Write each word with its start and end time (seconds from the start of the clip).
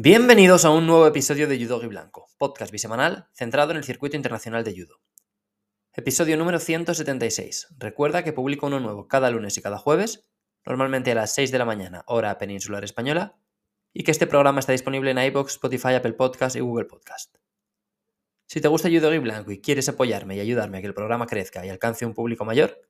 Bienvenidos 0.00 0.64
a 0.64 0.70
un 0.70 0.86
nuevo 0.86 1.08
episodio 1.08 1.48
de 1.48 1.58
Judo 1.58 1.82
y 1.82 1.88
Blanco, 1.88 2.28
podcast 2.38 2.70
bisemanal 2.70 3.26
centrado 3.32 3.72
en 3.72 3.78
el 3.78 3.82
circuito 3.82 4.14
internacional 4.14 4.62
de 4.62 4.72
judo. 4.72 5.00
Episodio 5.92 6.36
número 6.36 6.60
176. 6.60 7.74
Recuerda 7.76 8.22
que 8.22 8.32
publico 8.32 8.68
uno 8.68 8.78
nuevo 8.78 9.08
cada 9.08 9.28
lunes 9.28 9.58
y 9.58 9.60
cada 9.60 9.76
jueves, 9.76 10.30
normalmente 10.64 11.10
a 11.10 11.16
las 11.16 11.34
6 11.34 11.50
de 11.50 11.58
la 11.58 11.64
mañana, 11.64 12.04
hora 12.06 12.38
peninsular 12.38 12.84
española, 12.84 13.40
y 13.92 14.04
que 14.04 14.12
este 14.12 14.28
programa 14.28 14.60
está 14.60 14.70
disponible 14.70 15.10
en 15.10 15.18
iBox, 15.18 15.54
Spotify, 15.54 15.94
Apple 15.94 16.12
Podcast 16.12 16.54
y 16.54 16.60
Google 16.60 16.84
Podcast. 16.84 17.34
Si 18.46 18.60
te 18.60 18.68
gusta 18.68 18.88
Judo 18.88 19.12
y 19.12 19.18
Blanco 19.18 19.50
y 19.50 19.60
quieres 19.60 19.88
apoyarme 19.88 20.36
y 20.36 20.40
ayudarme 20.40 20.78
a 20.78 20.80
que 20.80 20.86
el 20.86 20.94
programa 20.94 21.26
crezca 21.26 21.66
y 21.66 21.70
alcance 21.70 22.06
un 22.06 22.14
público 22.14 22.44
mayor, 22.44 22.80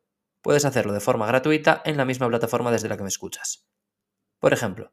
puedes 0.42 0.66
hacerlo 0.66 0.92
de 0.92 1.00
forma 1.00 1.27
gratuita 1.27 1.80
en 1.86 1.96
la 1.96 2.04
misma 2.04 2.28
plataforma 2.28 2.70
desde 2.70 2.90
la 2.90 2.98
que 2.98 3.04
me 3.04 3.09
escuchas. 3.09 3.66
Por 4.40 4.52
ejemplo, 4.52 4.92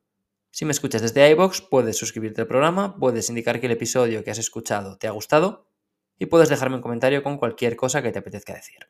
si 0.56 0.64
me 0.64 0.72
escuchas 0.72 1.02
desde 1.02 1.30
iBox, 1.32 1.60
puedes 1.64 1.98
suscribirte 1.98 2.40
al 2.40 2.48
programa, 2.48 2.96
puedes 2.96 3.28
indicar 3.28 3.60
que 3.60 3.66
el 3.66 3.74
episodio 3.74 4.24
que 4.24 4.32
has 4.32 4.38
escuchado 4.38 4.98
te 4.98 5.06
ha 5.06 5.12
gustado 5.12 5.68
y 6.18 6.28
puedes 6.28 6.48
dejarme 6.48 6.78
un 6.78 6.82
comentario 6.82 7.24
con 7.24 7.38
cualquier 7.38 7.76
cosa 7.76 8.02
que 8.02 8.14
te 8.14 8.20
apetezca 8.20 8.54
decir. 8.54 8.88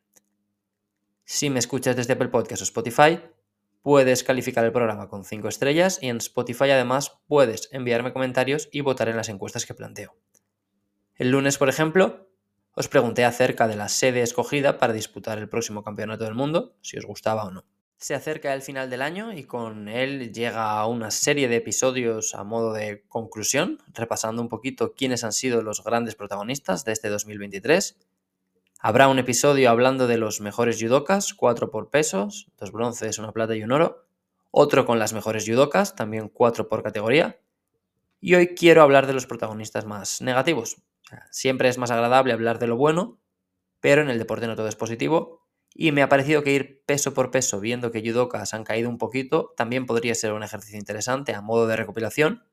Si 1.24 1.50
me 1.50 1.58
escuchas 1.58 1.96
desde 1.96 2.14
Apple 2.14 2.28
Podcast 2.28 2.62
o 2.62 2.66
Spotify, 2.66 3.20
puedes 3.82 4.24
calificar 4.24 4.64
el 4.64 4.74
programa 4.74 5.10
con 5.10 5.26
5 5.26 5.48
estrellas 5.48 5.98
y 6.04 6.10
en 6.10 6.18
Spotify 6.18 6.70
además 6.70 7.18
puedes 7.26 7.68
enviarme 7.72 8.14
comentarios 8.14 8.70
y 8.72 8.82
votar 8.82 9.10
en 9.10 9.18
las 9.18 9.30
encuestas 9.30 9.66
que 9.66 9.74
planteo. 9.74 10.16
El 11.16 11.32
lunes, 11.32 11.58
por 11.58 11.70
ejemplo, 11.70 12.30
os 12.76 12.88
pregunté 12.90 13.26
acerca 13.26 13.68
de 13.68 13.76
la 13.76 13.90
sede 13.90 14.22
escogida 14.22 14.78
para 14.78 14.94
disputar 14.94 15.40
el 15.40 15.50
próximo 15.50 15.84
campeonato 15.84 16.26
del 16.26 16.36
mundo, 16.36 16.78
si 16.82 17.00
os 17.00 17.08
gustaba 17.08 17.44
o 17.46 17.50
no. 17.50 17.66
Se 17.98 18.14
acerca 18.14 18.54
el 18.54 18.62
final 18.62 18.90
del 18.90 19.02
año 19.02 19.32
y 19.32 19.46
con 19.46 19.88
él 19.88 20.34
llega 20.34 20.86
una 20.86 21.12
serie 21.12 21.48
de 21.48 21.56
episodios 21.56 22.36
a 22.36 22.44
modo 22.44 22.74
de 22.74 23.04
conclusión, 23.08 23.80
repasando 23.94 24.42
un 24.42 24.50
poquito 24.50 24.94
quiénes 24.94 25.24
han 25.24 25.32
sido 25.32 25.62
los 25.62 25.84
grandes 25.84 26.16
protagonistas 26.16 26.84
de 26.84 26.92
este 26.92 27.10
2023. 27.10 27.98
Habrá 28.80 29.08
un 29.08 29.18
episodio 29.18 29.70
hablando 29.70 30.08
de 30.08 30.18
los 30.18 30.42
mejores 30.42 30.80
judokas, 30.80 31.34
cuatro 31.34 31.72
por 31.72 31.90
pesos, 31.90 32.52
dos 32.60 32.72
bronces, 32.72 33.18
una 33.18 33.32
plata 33.32 33.56
y 33.56 33.64
un 33.64 33.72
oro. 33.72 34.06
Otro 34.52 34.86
con 34.86 35.00
las 35.00 35.14
mejores 35.14 35.46
judokas, 35.48 35.96
también 35.96 36.30
cuatro 36.30 36.68
por 36.68 36.84
categoría. 36.84 37.40
Y 38.20 38.36
hoy 38.36 38.56
quiero 38.56 38.84
hablar 38.84 39.08
de 39.08 39.14
los 39.14 39.26
protagonistas 39.26 39.86
más 39.86 40.22
negativos. 40.22 40.82
siempre 41.32 41.70
es 41.70 41.78
más 41.78 41.92
agradable 41.92 42.34
hablar 42.34 42.60
de 42.60 42.68
lo 42.68 42.76
bueno, 42.76 43.20
pero 43.80 44.02
en 44.02 44.10
el 44.10 44.20
deporte 44.20 44.48
no 44.48 44.56
todo 44.56 44.68
es 44.68 44.76
positivo 44.76 45.45
y 45.78 45.92
me 45.92 46.02
ha 46.02 46.08
parecido 46.08 46.42
que 46.42 46.54
ir 46.54 46.82
peso 46.86 47.14
por 47.14 47.32
peso, 47.32 47.60
viendo 47.60 47.92
que 47.92 48.02
judokas 48.02 48.54
han 48.54 48.64
caído 48.64 48.90
un 48.90 48.98
poquito, 48.98 49.54
también 49.58 49.86
podría 49.86 50.16
ser 50.16 50.32
un 50.32 50.42
ejercicio 50.42 50.80
interesante 50.80 51.36
a 51.36 51.42
modo 51.42 51.68
de 51.68 51.76
recopilación, 51.76 52.46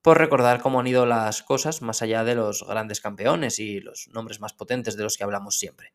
por 0.00 0.16
recordar 0.16 0.62
cómo 0.62 0.80
han 0.80 0.86
ido 0.86 1.04
las 1.04 1.42
cosas 1.42 1.82
más 1.82 2.00
allá 2.00 2.24
de 2.24 2.34
los 2.34 2.66
grandes 2.66 3.02
campeones 3.02 3.58
y 3.58 3.80
los 3.80 4.08
nombres 4.14 4.40
más 4.40 4.54
potentes 4.54 4.96
de 4.96 5.02
los 5.02 5.18
que 5.18 5.24
hablamos 5.24 5.58
siempre. 5.58 5.92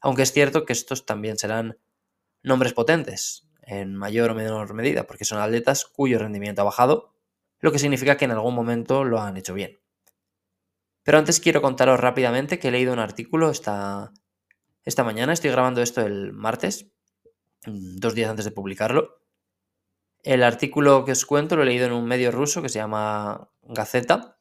Aunque 0.00 0.22
es 0.22 0.32
cierto 0.32 0.64
que 0.64 0.72
estos 0.72 1.06
también 1.06 1.38
serán 1.38 1.76
nombres 2.44 2.72
potentes, 2.72 3.48
en 3.62 3.96
mayor 3.96 4.30
o 4.30 4.34
menor 4.36 4.72
medida, 4.74 5.08
porque 5.08 5.24
son 5.24 5.40
atletas 5.40 5.84
cuyo 5.84 6.20
rendimiento 6.20 6.62
ha 6.62 6.66
bajado, 6.66 7.14
lo 7.58 7.72
que 7.72 7.80
significa 7.80 8.16
que 8.16 8.26
en 8.26 8.30
algún 8.30 8.54
momento 8.54 9.02
lo 9.02 9.20
han 9.20 9.36
hecho 9.36 9.54
bien. 9.54 9.80
Pero 11.02 11.18
antes 11.18 11.40
quiero 11.40 11.60
contaros 11.60 11.98
rápidamente 11.98 12.60
que 12.60 12.68
he 12.68 12.70
leído 12.70 12.92
un 12.92 13.00
artículo 13.00 13.50
esta, 13.50 14.12
esta 14.84 15.04
mañana. 15.04 15.32
Estoy 15.32 15.50
grabando 15.50 15.82
esto 15.82 16.00
el 16.02 16.32
martes, 16.32 16.92
mm, 17.66 17.96
dos 17.96 18.14
días 18.14 18.30
antes 18.30 18.44
de 18.44 18.52
publicarlo. 18.52 19.20
El 20.22 20.42
artículo 20.42 21.04
que 21.04 21.12
os 21.12 21.24
cuento 21.24 21.56
lo 21.56 21.62
he 21.62 21.66
leído 21.66 21.86
en 21.86 21.92
un 21.92 22.04
medio 22.04 22.30
ruso 22.30 22.62
que 22.62 22.68
se 22.68 22.78
llama 22.78 23.50
Gaceta 23.62 24.36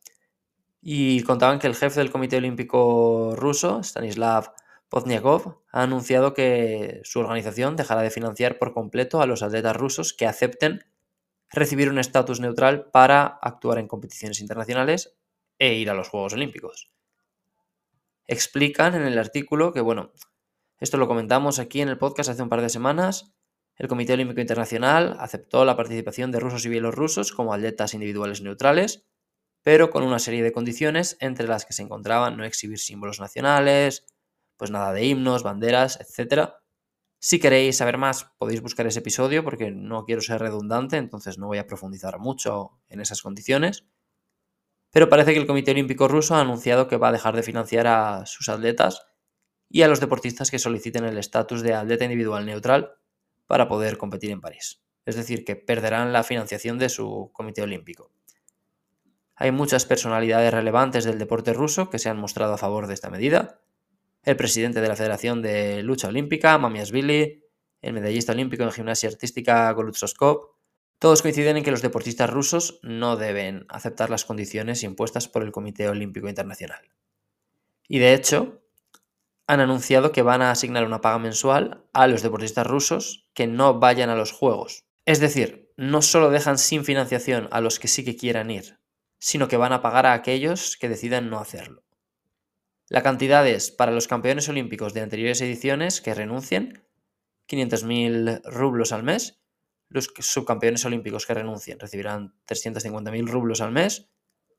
y 0.81 1.23
contaban 1.23 1.59
que 1.59 1.67
el 1.67 1.75
jefe 1.75 1.99
del 1.99 2.11
Comité 2.11 2.37
Olímpico 2.37 3.35
ruso, 3.35 3.79
Stanislav 3.83 4.53
Pozniakov, 4.89 5.61
ha 5.71 5.83
anunciado 5.83 6.33
que 6.33 7.01
su 7.03 7.19
organización 7.19 7.75
dejará 7.75 8.01
de 8.01 8.09
financiar 8.09 8.57
por 8.57 8.73
completo 8.73 9.21
a 9.21 9.25
los 9.25 9.43
atletas 9.43 9.75
rusos 9.75 10.13
que 10.13 10.25
acepten 10.25 10.83
recibir 11.51 11.89
un 11.89 11.99
estatus 11.99 12.39
neutral 12.39 12.89
para 12.91 13.25
actuar 13.25 13.79
en 13.79 13.87
competiciones 13.87 14.39
internacionales 14.41 15.15
e 15.57 15.75
ir 15.75 15.89
a 15.89 15.93
los 15.93 16.09
Juegos 16.09 16.33
Olímpicos. 16.33 16.91
Explican 18.31 18.93
en 18.93 19.01
el 19.01 19.17
artículo 19.17 19.73
que, 19.73 19.81
bueno, 19.81 20.13
esto 20.77 20.97
lo 20.97 21.07
comentamos 21.07 21.57
aquí 21.57 21.81
en 21.81 21.89
el 21.89 21.97
podcast 21.97 22.29
hace 22.29 22.43
un 22.43 22.49
par 22.49 22.61
de 22.61 22.69
semanas. 22.69 23.33
El 23.75 23.87
Comité 23.87 24.13
Olímpico 24.13 24.39
Internacional 24.39 25.17
aceptó 25.19 25.65
la 25.65 25.75
participación 25.75 26.31
de 26.31 26.39
rusos 26.39 26.63
y 26.63 26.69
bielorrusos 26.69 27.31
como 27.31 27.55
atletas 27.55 27.95
individuales 27.95 28.43
neutrales, 28.43 29.07
pero 29.63 29.89
con 29.89 30.03
una 30.03 30.19
serie 30.19 30.43
de 30.43 30.51
condiciones 30.51 31.17
entre 31.21 31.47
las 31.47 31.65
que 31.65 31.73
se 31.73 31.81
encontraban 31.81 32.37
no 32.37 32.45
exhibir 32.45 32.77
símbolos 32.77 33.19
nacionales, 33.19 34.05
pues 34.57 34.69
nada 34.69 34.93
de 34.93 35.05
himnos, 35.05 35.41
banderas, 35.41 35.99
etc. 35.99 36.51
Si 37.17 37.39
queréis 37.39 37.77
saber 37.77 37.97
más, 37.97 38.25
podéis 38.37 38.61
buscar 38.61 38.85
ese 38.85 38.99
episodio 38.99 39.43
porque 39.43 39.71
no 39.71 40.05
quiero 40.05 40.21
ser 40.21 40.39
redundante, 40.39 40.97
entonces 40.97 41.39
no 41.39 41.47
voy 41.47 41.57
a 41.57 41.65
profundizar 41.65 42.19
mucho 42.19 42.79
en 42.89 43.01
esas 43.01 43.23
condiciones. 43.23 43.87
Pero 44.91 45.09
parece 45.09 45.33
que 45.33 45.39
el 45.39 45.47
Comité 45.47 45.71
Olímpico 45.71 46.07
ruso 46.07 46.35
ha 46.35 46.41
anunciado 46.41 46.87
que 46.87 46.97
va 46.97 47.09
a 47.09 47.11
dejar 47.11 47.35
de 47.35 47.43
financiar 47.43 47.87
a 47.87 48.25
sus 48.25 48.49
atletas 48.49 49.05
y 49.69 49.83
a 49.83 49.87
los 49.87 49.99
deportistas 49.99 50.49
que 50.49 50.59
soliciten 50.59 51.05
el 51.05 51.17
estatus 51.17 51.61
de 51.61 51.75
atleta 51.75 52.05
individual 52.05 52.45
neutral 52.45 52.95
para 53.45 53.67
poder 53.67 53.97
competir 53.97 54.31
en 54.31 54.41
París. 54.41 54.81
Es 55.05 55.15
decir, 55.15 55.45
que 55.45 55.55
perderán 55.55 56.11
la 56.11 56.23
financiación 56.23 56.79
de 56.79 56.89
su 56.89 57.29
comité 57.33 57.61
olímpico. 57.61 58.11
Hay 59.35 59.51
muchas 59.51 59.85
personalidades 59.85 60.53
relevantes 60.53 61.05
del 61.05 61.17
deporte 61.17 61.53
ruso 61.53 61.89
que 61.89 61.99
se 61.99 62.09
han 62.09 62.17
mostrado 62.17 62.53
a 62.53 62.57
favor 62.57 62.87
de 62.87 62.93
esta 62.93 63.09
medida. 63.09 63.61
El 64.23 64.35
presidente 64.35 64.81
de 64.81 64.87
la 64.87 64.95
Federación 64.95 65.41
de 65.41 65.81
Lucha 65.81 66.09
Olímpica, 66.09 66.57
Mamiasvili, 66.57 67.45
el 67.81 67.93
medallista 67.93 68.33
olímpico 68.33 68.63
en 68.63 68.71
gimnasia 68.71 69.07
artística 69.07 69.71
Golutsoskop, 69.71 70.58
todos 70.99 71.21
coinciden 71.21 71.57
en 71.57 71.63
que 71.63 71.71
los 71.71 71.81
deportistas 71.81 72.29
rusos 72.29 72.79
no 72.83 73.15
deben 73.15 73.65
aceptar 73.69 74.09
las 74.09 74.25
condiciones 74.25 74.83
impuestas 74.83 75.27
por 75.27 75.43
el 75.43 75.51
Comité 75.51 75.87
Olímpico 75.87 76.27
Internacional. 76.27 76.91
Y 77.87 77.99
de 77.99 78.13
hecho, 78.13 78.61
han 79.47 79.61
anunciado 79.61 80.11
que 80.11 80.21
van 80.21 80.41
a 80.41 80.51
asignar 80.51 80.85
una 80.85 81.01
paga 81.01 81.17
mensual 81.17 81.83
a 81.93 82.07
los 82.07 82.21
deportistas 82.21 82.67
rusos 82.67 83.27
que 83.33 83.47
no 83.47 83.79
vayan 83.79 84.09
a 84.09 84.15
los 84.15 84.31
Juegos. 84.31 84.85
Es 85.05 85.19
decir, 85.19 85.71
no 85.75 86.01
solo 86.01 86.29
dejan 86.29 86.57
sin 86.57 86.85
financiación 86.85 87.47
a 87.51 87.61
los 87.61 87.79
que 87.79 87.87
sí 87.87 88.03
que 88.03 88.15
quieran 88.15 88.51
ir, 88.51 88.77
sino 89.17 89.47
que 89.47 89.57
van 89.57 89.73
a 89.73 89.81
pagar 89.81 90.05
a 90.05 90.13
aquellos 90.13 90.77
que 90.77 90.89
decidan 90.89 91.29
no 91.29 91.39
hacerlo. 91.39 91.83
La 92.89 93.01
cantidad 93.01 93.47
es, 93.47 93.71
para 93.71 93.91
los 93.91 94.07
campeones 94.07 94.49
olímpicos 94.49 94.93
de 94.93 95.01
anteriores 95.01 95.41
ediciones 95.41 96.01
que 96.01 96.13
renuncien, 96.13 96.83
500.000 97.47 98.43
rublos 98.43 98.91
al 98.91 99.03
mes. 99.03 99.39
Los 99.89 100.11
subcampeones 100.19 100.85
olímpicos 100.85 101.25
que 101.25 101.33
renuncien 101.33 101.79
recibirán 101.79 102.35
350.000 102.47 103.27
rublos 103.27 103.61
al 103.61 103.71
mes. 103.71 104.09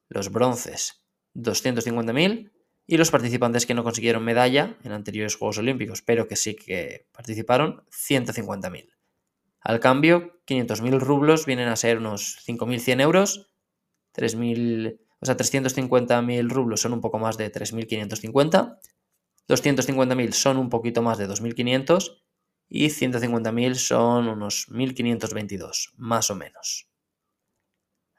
Los 0.08 0.30
bronces, 0.30 1.04
250.000 1.34 2.50
y 2.86 2.96
los 2.96 3.12
participantes 3.12 3.66
que 3.66 3.74
no 3.74 3.84
consiguieron 3.84 4.24
medalla 4.24 4.76
en 4.82 4.90
anteriores 4.90 5.36
Juegos 5.36 5.58
Olímpicos, 5.58 6.02
pero 6.02 6.26
que 6.26 6.34
sí 6.34 6.56
que 6.56 7.06
participaron, 7.12 7.84
150.000. 7.90 8.88
Al 9.60 9.78
cambio, 9.78 10.42
500.000 10.46 10.98
rublos 10.98 11.46
vienen 11.46 11.68
a 11.68 11.76
ser 11.76 11.98
unos 11.98 12.44
5.100 12.46 13.00
euros, 13.00 13.52
3.000, 14.16 14.98
o 15.20 15.26
sea, 15.26 15.36
350.000 15.36 16.50
rublos 16.50 16.80
son 16.80 16.92
un 16.94 17.00
poco 17.00 17.20
más 17.20 17.36
de 17.36 17.52
3.550, 17.52 18.78
250.000 19.48 20.32
son 20.32 20.56
un 20.56 20.68
poquito 20.68 21.02
más 21.02 21.18
de 21.18 21.28
2.500 21.28 22.24
y 22.70 22.86
150.000 22.86 23.74
son 23.74 24.28
unos 24.28 24.68
1.522, 24.70 25.92
más 25.96 26.30
o 26.30 26.36
menos. 26.36 26.88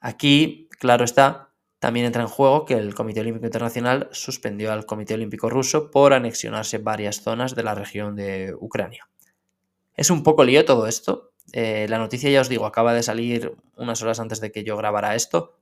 Aquí, 0.02 0.68
claro 0.78 1.06
está, 1.06 1.54
también 1.80 2.06
entra 2.06 2.22
en 2.22 2.28
juego 2.28 2.66
que 2.66 2.74
el 2.74 2.94
Comité 2.94 3.22
Olímpico 3.22 3.46
Internacional 3.46 4.10
suspendió 4.12 4.74
al 4.74 4.86
Comité 4.86 5.14
Olímpico 5.14 5.50
Ruso 5.50 5.90
por 5.90 6.14
anexionarse 6.14 6.80
varias 6.80 7.22
zonas 7.22 7.56
de 7.56 7.64
la 7.64 7.74
región 7.74 8.16
de 8.16 8.54
Ucrania. 8.60 9.10
Es 9.96 10.10
un 10.10 10.22
poco 10.22 10.44
lío 10.44 10.66
todo 10.66 10.86
esto. 10.86 11.32
Eh, 11.54 11.88
la 11.90 11.98
noticia, 11.98 12.30
ya 12.30 12.42
os 12.42 12.50
digo, 12.50 12.66
acaba 12.66 12.94
de 12.94 13.04
salir 13.04 13.56
unas 13.78 14.02
horas 14.04 14.20
antes 14.20 14.42
de 14.42 14.52
que 14.52 14.64
yo 14.64 14.76
grabara 14.76 15.16
esto 15.16 15.58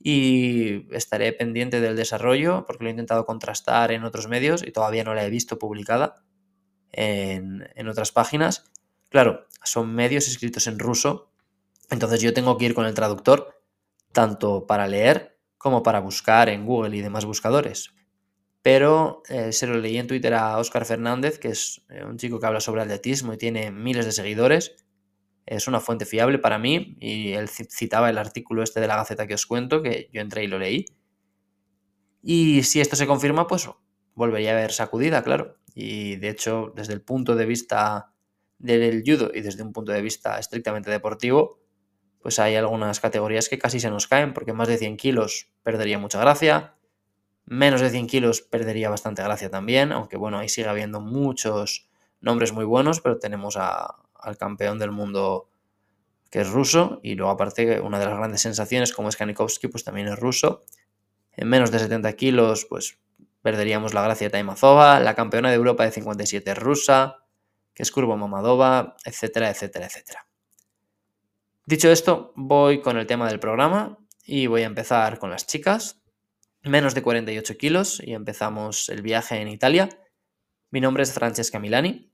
y 0.00 0.92
estaré 0.94 1.32
pendiente 1.32 1.80
del 1.80 1.96
desarrollo 1.96 2.64
porque 2.66 2.84
lo 2.84 2.88
he 2.88 2.92
intentado 2.92 3.26
contrastar 3.26 3.92
en 3.92 4.04
otros 4.04 4.28
medios 4.28 4.62
y 4.66 4.72
todavía 4.72 5.04
no 5.04 5.14
la 5.14 5.24
he 5.24 5.30
visto 5.30 5.58
publicada 5.58 6.22
en, 6.92 7.88
otras 7.88 8.12
páginas. 8.12 8.64
Claro, 9.08 9.46
son 9.62 9.94
medios 9.94 10.28
escritos 10.28 10.66
en 10.66 10.78
ruso, 10.78 11.30
entonces 11.90 12.20
yo 12.20 12.34
tengo 12.34 12.56
que 12.58 12.66
ir 12.66 12.74
con 12.74 12.86
el 12.86 12.94
traductor 12.94 13.62
tanto 14.12 14.66
para 14.66 14.88
leer 14.88 15.38
como 15.58 15.82
para 15.82 16.00
buscar 16.00 16.48
en 16.48 16.64
Google 16.64 16.96
y 16.96 17.00
demás 17.02 17.24
buscadores. 17.24 17.94
Pero 18.62 19.22
eh, 19.28 19.52
se 19.52 19.66
lo 19.66 19.78
leí 19.78 19.96
en 19.96 20.06
Twitter 20.06 20.34
a 20.34 20.58
Oscar 20.58 20.84
Fernández, 20.84 21.38
que 21.38 21.48
es 21.48 21.84
eh, 21.88 22.04
un 22.04 22.16
chico 22.16 22.40
que 22.40 22.46
habla 22.46 22.60
sobre 22.60 22.82
atletismo 22.82 23.32
y 23.32 23.38
tiene 23.38 23.70
miles 23.70 24.06
de 24.06 24.12
seguidores. 24.12 24.74
es 25.46 25.68
una 25.68 25.80
fuente 25.80 26.06
fiable 26.06 26.38
para 26.38 26.58
mí 26.58 26.96
y 27.00 27.32
él 27.32 27.48
citaba 27.48 28.10
el 28.10 28.18
artículo 28.18 28.62
este 28.62 28.80
de 28.80 28.88
la 28.88 28.96
Gaceta 28.96 29.26
que 29.26 29.34
os 29.34 29.46
cuento, 29.46 29.82
que 29.82 30.10
yo 30.12 30.20
entré 30.20 30.44
y 30.44 30.48
lo 30.48 30.58
leí. 30.58 30.86
Y 32.22 32.64
si 32.64 32.80
esto 32.80 32.96
se 32.96 33.06
confirma, 33.06 33.46
pues 33.46 33.68
volvería 34.16 34.50
a 34.50 34.58
haber 34.58 34.72
sacudida, 34.72 35.22
claro. 35.22 35.58
Y 35.78 36.16
de 36.16 36.30
hecho, 36.30 36.72
desde 36.74 36.94
el 36.94 37.02
punto 37.02 37.36
de 37.36 37.44
vista 37.44 38.10
del 38.58 39.02
judo 39.04 39.30
y 39.34 39.42
desde 39.42 39.62
un 39.62 39.74
punto 39.74 39.92
de 39.92 40.00
vista 40.00 40.38
estrictamente 40.38 40.90
deportivo, 40.90 41.60
pues 42.22 42.38
hay 42.38 42.56
algunas 42.56 42.98
categorías 42.98 43.50
que 43.50 43.58
casi 43.58 43.78
se 43.78 43.90
nos 43.90 44.06
caen, 44.06 44.32
porque 44.32 44.54
más 44.54 44.68
de 44.68 44.78
100 44.78 44.96
kilos 44.96 45.52
perdería 45.62 45.98
mucha 45.98 46.18
gracia, 46.18 46.76
menos 47.44 47.82
de 47.82 47.90
100 47.90 48.06
kilos 48.06 48.40
perdería 48.40 48.88
bastante 48.88 49.22
gracia 49.22 49.50
también, 49.50 49.92
aunque 49.92 50.16
bueno, 50.16 50.38
ahí 50.38 50.48
sigue 50.48 50.66
habiendo 50.66 51.02
muchos 51.02 51.90
nombres 52.22 52.54
muy 52.54 52.64
buenos, 52.64 53.02
pero 53.02 53.18
tenemos 53.18 53.58
al 53.58 54.38
campeón 54.38 54.78
del 54.78 54.92
mundo 54.92 55.50
que 56.30 56.40
es 56.40 56.48
ruso, 56.48 57.00
y 57.02 57.16
luego 57.16 57.32
aparte 57.32 57.82
una 57.82 57.98
de 57.98 58.06
las 58.06 58.16
grandes 58.16 58.40
sensaciones 58.40 58.94
como 58.94 59.10
es 59.10 59.16
Kanikovsky, 59.16 59.68
pues 59.68 59.84
también 59.84 60.08
es 60.08 60.18
ruso. 60.18 60.62
En 61.32 61.48
menos 61.48 61.70
de 61.70 61.80
70 61.80 62.14
kilos, 62.14 62.64
pues 62.64 62.98
perderíamos 63.42 63.94
la 63.94 64.02
gracia 64.02 64.26
de 64.26 64.32
Taimazova, 64.32 65.00
la 65.00 65.14
campeona 65.14 65.50
de 65.50 65.56
Europa 65.56 65.84
de 65.84 65.92
57 65.92 66.50
es 66.50 66.58
rusa, 66.58 67.24
que 67.74 67.82
es 67.82 67.90
Kurbo 67.90 68.16
Mamadova, 68.16 68.96
etcétera, 69.04 69.50
etcétera, 69.50 69.86
etcétera. 69.86 70.26
Dicho 71.66 71.90
esto, 71.90 72.32
voy 72.36 72.80
con 72.80 72.96
el 72.96 73.06
tema 73.06 73.28
del 73.28 73.40
programa 73.40 73.98
y 74.24 74.46
voy 74.46 74.62
a 74.62 74.66
empezar 74.66 75.18
con 75.18 75.30
las 75.30 75.46
chicas. 75.46 76.00
Menos 76.62 76.94
de 76.94 77.02
48 77.02 77.56
kilos 77.56 78.00
y 78.04 78.14
empezamos 78.14 78.88
el 78.88 79.02
viaje 79.02 79.40
en 79.40 79.48
Italia. 79.48 79.88
Mi 80.70 80.80
nombre 80.80 81.02
es 81.02 81.12
Francesca 81.12 81.58
Milani. 81.58 82.12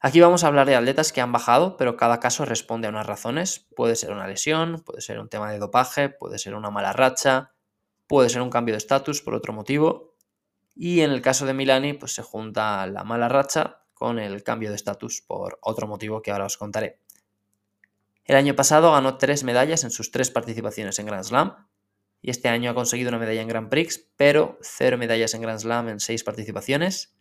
Aquí 0.00 0.20
vamos 0.20 0.44
a 0.44 0.46
hablar 0.46 0.68
de 0.68 0.76
atletas 0.76 1.12
que 1.12 1.20
han 1.20 1.32
bajado, 1.32 1.76
pero 1.76 1.96
cada 1.96 2.20
caso 2.20 2.44
responde 2.44 2.86
a 2.86 2.90
unas 2.90 3.06
razones. 3.06 3.66
Puede 3.74 3.96
ser 3.96 4.12
una 4.12 4.28
lesión, 4.28 4.82
puede 4.84 5.00
ser 5.00 5.18
un 5.18 5.28
tema 5.28 5.50
de 5.50 5.58
dopaje, 5.58 6.08
puede 6.08 6.38
ser 6.38 6.54
una 6.54 6.70
mala 6.70 6.92
racha, 6.92 7.52
puede 8.06 8.28
ser 8.28 8.42
un 8.42 8.50
cambio 8.50 8.74
de 8.74 8.78
estatus 8.78 9.22
por 9.22 9.34
otro 9.34 9.52
motivo. 9.52 10.07
Y 10.80 11.00
en 11.00 11.10
el 11.10 11.22
caso 11.22 11.44
de 11.44 11.54
Milani, 11.54 11.94
pues 11.94 12.12
se 12.12 12.22
junta 12.22 12.86
la 12.86 13.02
mala 13.02 13.28
racha 13.28 13.82
con 13.94 14.20
el 14.20 14.44
cambio 14.44 14.68
de 14.68 14.76
estatus 14.76 15.20
por 15.26 15.58
otro 15.60 15.88
motivo 15.88 16.22
que 16.22 16.30
ahora 16.30 16.44
os 16.44 16.56
contaré. 16.56 17.00
El 18.24 18.36
año 18.36 18.54
pasado 18.54 18.92
ganó 18.92 19.18
tres 19.18 19.42
medallas 19.42 19.82
en 19.82 19.90
sus 19.90 20.12
tres 20.12 20.30
participaciones 20.30 20.96
en 21.00 21.06
Grand 21.06 21.24
Slam 21.24 21.66
y 22.22 22.30
este 22.30 22.48
año 22.48 22.70
ha 22.70 22.74
conseguido 22.74 23.08
una 23.08 23.18
medalla 23.18 23.42
en 23.42 23.48
Grand 23.48 23.68
Prix, 23.68 24.08
pero 24.16 24.56
cero 24.62 24.96
medallas 24.98 25.34
en 25.34 25.42
Grand 25.42 25.58
Slam 25.58 25.88
en 25.88 25.98
seis 25.98 26.22
participaciones. 26.22 27.18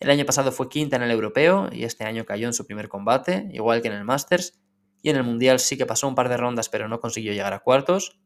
El 0.00 0.10
año 0.10 0.24
pasado 0.24 0.50
fue 0.50 0.68
quinta 0.68 0.96
en 0.96 1.02
el 1.04 1.12
europeo 1.12 1.68
y 1.70 1.84
este 1.84 2.02
año 2.02 2.24
cayó 2.24 2.48
en 2.48 2.54
su 2.54 2.66
primer 2.66 2.88
combate, 2.88 3.48
igual 3.52 3.82
que 3.82 3.88
en 3.88 3.94
el 3.94 4.02
Masters, 4.02 4.58
y 5.00 5.10
en 5.10 5.16
el 5.16 5.22
Mundial 5.22 5.60
sí 5.60 5.76
que 5.76 5.86
pasó 5.86 6.08
un 6.08 6.16
par 6.16 6.28
de 6.28 6.38
rondas 6.38 6.68
pero 6.68 6.88
no 6.88 6.98
consiguió 6.98 7.32
llegar 7.32 7.52
a 7.52 7.60
cuartos. 7.60 8.18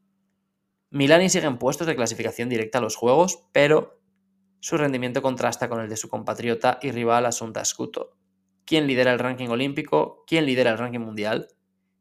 Milani 0.88 1.28
sigue 1.28 1.46
en 1.46 1.58
puestos 1.58 1.86
de 1.86 1.96
clasificación 1.96 2.48
directa 2.48 2.78
a 2.78 2.80
los 2.80 2.96
Juegos, 2.96 3.44
pero 3.52 3.97
su 4.60 4.76
rendimiento 4.76 5.22
contrasta 5.22 5.68
con 5.68 5.80
el 5.80 5.88
de 5.88 5.96
su 5.96 6.08
compatriota 6.08 6.78
y 6.82 6.90
rival 6.90 7.26
Asunta 7.26 7.64
Scuto, 7.64 8.16
quien 8.64 8.86
lidera 8.86 9.12
el 9.12 9.18
ranking 9.18 9.48
olímpico, 9.48 10.24
quien 10.26 10.46
lidera 10.46 10.72
el 10.72 10.78
ranking 10.78 11.00
mundial 11.00 11.48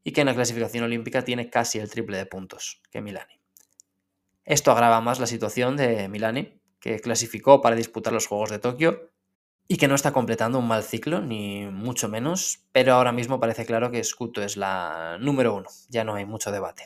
y 0.03 0.11
que 0.11 0.21
en 0.21 0.27
la 0.27 0.35
clasificación 0.35 0.83
olímpica 0.83 1.23
tiene 1.23 1.49
casi 1.49 1.79
el 1.79 1.89
triple 1.89 2.17
de 2.17 2.25
puntos 2.25 2.81
que 2.91 3.01
Milani. 3.01 3.39
Esto 4.43 4.71
agrava 4.71 5.01
más 5.01 5.19
la 5.19 5.27
situación 5.27 5.75
de 5.75 6.07
Milani, 6.07 6.61
que 6.79 6.99
clasificó 6.99 7.61
para 7.61 7.75
disputar 7.75 8.13
los 8.13 8.27
Juegos 8.27 8.49
de 8.49 8.59
Tokio 8.59 9.11
y 9.67 9.77
que 9.77 9.87
no 9.87 9.95
está 9.95 10.13
completando 10.13 10.59
un 10.59 10.67
mal 10.67 10.83
ciclo, 10.83 11.19
ni 11.21 11.67
mucho 11.67 12.07
menos, 12.07 12.65
pero 12.71 12.93
ahora 12.93 13.11
mismo 13.11 13.39
parece 13.39 13.65
claro 13.65 13.91
que 13.91 14.03
Scuto 14.03 14.41
es 14.41 14.55
la 14.55 15.17
número 15.19 15.53
uno, 15.53 15.67
ya 15.89 16.05
no 16.05 16.15
hay 16.15 16.25
mucho 16.25 16.51
debate. 16.51 16.85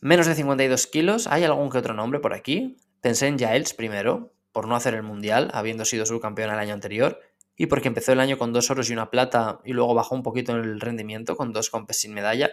Menos 0.00 0.26
de 0.26 0.34
52 0.34 0.86
kilos, 0.88 1.26
¿hay 1.28 1.44
algún 1.44 1.70
que 1.70 1.78
otro 1.78 1.94
nombre 1.94 2.18
por 2.20 2.34
aquí? 2.34 2.76
Pensé 3.04 3.26
en 3.26 3.38
Giles 3.38 3.74
primero, 3.74 4.32
por 4.50 4.66
no 4.66 4.74
hacer 4.74 4.94
el 4.94 5.02
Mundial, 5.02 5.50
habiendo 5.52 5.84
sido 5.84 6.06
subcampeón 6.06 6.50
el 6.50 6.58
año 6.58 6.72
anterior, 6.72 7.20
y 7.54 7.66
porque 7.66 7.88
empezó 7.88 8.12
el 8.12 8.20
año 8.20 8.38
con 8.38 8.54
dos 8.54 8.70
oros 8.70 8.88
y 8.88 8.94
una 8.94 9.10
plata 9.10 9.60
y 9.62 9.74
luego 9.74 9.92
bajó 9.92 10.14
un 10.14 10.22
poquito 10.22 10.52
en 10.52 10.64
el 10.64 10.80
rendimiento 10.80 11.36
con 11.36 11.52
dos 11.52 11.68
compes 11.68 12.00
sin 12.00 12.14
medalla, 12.14 12.50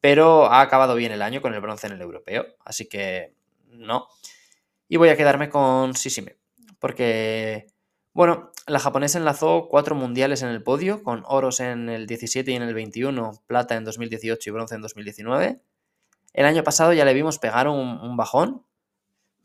pero 0.00 0.46
ha 0.46 0.60
acabado 0.60 0.94
bien 0.94 1.10
el 1.10 1.22
año 1.22 1.42
con 1.42 1.54
el 1.54 1.60
bronce 1.60 1.88
en 1.88 1.94
el 1.94 2.02
europeo, 2.02 2.46
así 2.64 2.88
que 2.88 3.34
no. 3.66 4.06
Y 4.86 4.96
voy 4.96 5.08
a 5.08 5.16
quedarme 5.16 5.48
con 5.48 5.96
Sisime, 5.96 6.36
porque, 6.78 7.66
bueno, 8.12 8.52
la 8.68 8.78
japonesa 8.78 9.18
enlazó 9.18 9.66
cuatro 9.68 9.96
mundiales 9.96 10.42
en 10.42 10.50
el 10.50 10.62
podio, 10.62 11.02
con 11.02 11.24
oros 11.26 11.58
en 11.58 11.88
el 11.88 12.06
17 12.06 12.48
y 12.48 12.54
en 12.54 12.62
el 12.62 12.74
21, 12.74 13.42
plata 13.48 13.74
en 13.74 13.82
2018 13.82 14.50
y 14.50 14.52
bronce 14.52 14.76
en 14.76 14.82
2019. 14.82 15.60
El 16.32 16.46
año 16.46 16.62
pasado 16.62 16.92
ya 16.92 17.04
le 17.04 17.12
vimos 17.12 17.40
pegar 17.40 17.66
un 17.66 18.16
bajón, 18.16 18.64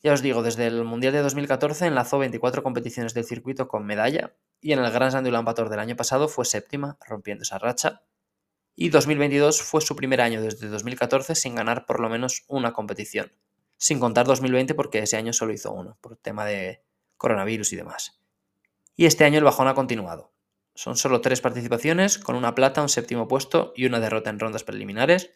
ya 0.02 0.14
os 0.14 0.22
digo, 0.22 0.44
desde 0.44 0.68
el 0.68 0.84
Mundial 0.84 1.14
de 1.14 1.22
2014 1.22 1.86
enlazó 1.88 2.20
24 2.20 2.64
competiciones 2.64 3.14
del 3.14 3.26
circuito 3.26 3.68
con 3.68 3.86
medalla 3.86 4.34
y 4.62 4.72
en 4.72 4.80
el 4.80 4.92
Grand 4.92 5.12
Slam 5.12 5.24
de 5.24 5.70
del 5.70 5.80
año 5.80 5.96
pasado 5.96 6.28
fue 6.28 6.46
séptima, 6.46 6.98
rompiendo 7.06 7.44
esa 7.44 7.60
racha. 7.60 8.04
Y 8.76 8.90
2022 8.90 9.62
fue 9.62 9.82
su 9.82 9.96
primer 9.96 10.22
año 10.22 10.42
desde 10.42 10.70
2014 10.70 11.36
sin 11.36 11.56
ganar 11.56 11.86
por 11.86 12.00
lo 12.00 12.10
menos 12.10 12.46
una 12.48 12.72
competición. 12.72 13.34
Sin 13.78 14.00
contar 14.00 14.26
2020 14.26 14.74
porque 14.74 15.00
ese 15.00 15.18
año 15.18 15.34
solo 15.34 15.54
hizo 15.54 15.72
uno, 15.74 15.98
por 16.00 16.16
tema 16.16 16.46
de 16.46 16.82
coronavirus 17.18 17.74
y 17.74 17.76
demás. 17.76 18.22
Y 18.96 19.06
este 19.06 19.26
año 19.26 19.38
el 19.38 19.44
bajón 19.44 19.68
ha 19.68 19.74
continuado. 19.74 20.34
Son 20.76 20.96
solo 20.96 21.20
tres 21.20 21.42
participaciones, 21.42 22.18
con 22.18 22.36
una 22.36 22.56
plata, 22.56 22.82
un 22.82 22.88
séptimo 22.88 23.28
puesto 23.28 23.74
y 23.76 23.86
una 23.86 24.00
derrota 24.00 24.30
en 24.30 24.40
rondas 24.40 24.64
preliminares. 24.64 25.32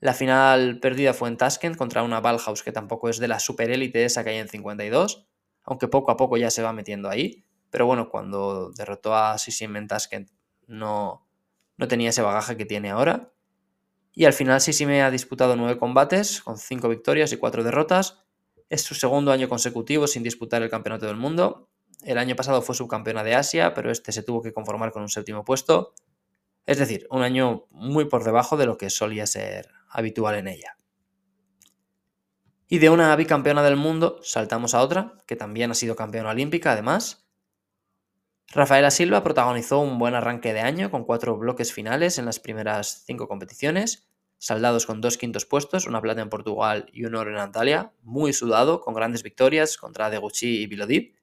La 0.00 0.14
final 0.14 0.78
perdida 0.80 1.12
fue 1.12 1.28
en 1.28 1.36
Tashkent 1.36 1.76
contra 1.76 2.02
una 2.02 2.20
Ballhaus 2.20 2.62
que 2.62 2.72
tampoco 2.72 3.08
es 3.08 3.18
de 3.18 3.28
la 3.28 3.40
superélite 3.40 4.04
esa 4.04 4.22
que 4.22 4.30
hay 4.30 4.36
en 4.36 4.48
52, 4.48 5.26
aunque 5.64 5.88
poco 5.88 6.10
a 6.10 6.16
poco 6.16 6.36
ya 6.36 6.50
se 6.50 6.62
va 6.62 6.72
metiendo 6.72 7.08
ahí. 7.08 7.44
Pero 7.70 7.86
bueno, 7.86 8.08
cuando 8.08 8.70
derrotó 8.70 9.14
a 9.14 9.36
Sissim 9.38 9.76
en 9.76 9.88
Tashkent 9.88 10.30
no, 10.66 11.26
no 11.76 11.88
tenía 11.88 12.10
ese 12.10 12.22
bagaje 12.22 12.56
que 12.56 12.64
tiene 12.64 12.90
ahora. 12.90 13.32
Y 14.12 14.24
al 14.24 14.32
final 14.32 14.60
Sissime 14.60 15.02
ha 15.02 15.10
disputado 15.10 15.56
nueve 15.56 15.78
combates, 15.78 16.42
con 16.42 16.58
cinco 16.58 16.88
victorias 16.88 17.32
y 17.32 17.36
cuatro 17.36 17.62
derrotas. 17.62 18.24
Es 18.68 18.82
su 18.82 18.94
segundo 18.94 19.32
año 19.32 19.48
consecutivo 19.48 20.06
sin 20.06 20.22
disputar 20.22 20.62
el 20.62 20.70
campeonato 20.70 21.06
del 21.06 21.16
mundo. 21.16 21.70
El 22.02 22.18
año 22.18 22.36
pasado 22.36 22.62
fue 22.62 22.74
subcampeona 22.74 23.24
de 23.24 23.34
Asia, 23.34 23.74
pero 23.74 23.90
este 23.90 24.12
se 24.12 24.22
tuvo 24.22 24.42
que 24.42 24.52
conformar 24.52 24.92
con 24.92 25.02
un 25.02 25.08
séptimo 25.08 25.44
puesto. 25.44 25.94
Es 26.68 26.76
decir, 26.76 27.06
un 27.08 27.22
año 27.22 27.64
muy 27.70 28.04
por 28.04 28.24
debajo 28.24 28.58
de 28.58 28.66
lo 28.66 28.76
que 28.76 28.90
solía 28.90 29.26
ser 29.26 29.70
habitual 29.88 30.34
en 30.34 30.48
ella. 30.48 30.76
Y 32.68 32.76
de 32.76 32.90
una 32.90 33.16
bicampeona 33.16 33.62
del 33.62 33.76
mundo 33.76 34.20
saltamos 34.22 34.74
a 34.74 34.82
otra, 34.82 35.14
que 35.26 35.34
también 35.34 35.70
ha 35.70 35.74
sido 35.74 35.96
campeona 35.96 36.28
olímpica 36.28 36.72
además, 36.72 37.26
Rafaela 38.48 38.90
Silva 38.90 39.24
protagonizó 39.24 39.78
un 39.78 39.98
buen 39.98 40.14
arranque 40.14 40.52
de 40.52 40.60
año 40.60 40.90
con 40.90 41.04
cuatro 41.04 41.38
bloques 41.38 41.72
finales 41.72 42.18
en 42.18 42.26
las 42.26 42.38
primeras 42.38 43.02
cinco 43.06 43.28
competiciones, 43.28 44.06
saldados 44.36 44.84
con 44.84 45.00
dos 45.00 45.16
quintos 45.16 45.46
puestos, 45.46 45.86
una 45.86 46.02
plata 46.02 46.20
en 46.20 46.28
Portugal 46.28 46.84
y 46.92 47.06
un 47.06 47.14
oro 47.14 47.30
en 47.30 47.38
Antalya, 47.38 47.94
muy 48.02 48.34
sudado, 48.34 48.82
con 48.82 48.92
grandes 48.92 49.22
victorias 49.22 49.78
contra 49.78 50.10
Deguchi 50.10 50.64
y 50.64 50.66
Bilodip. 50.66 51.16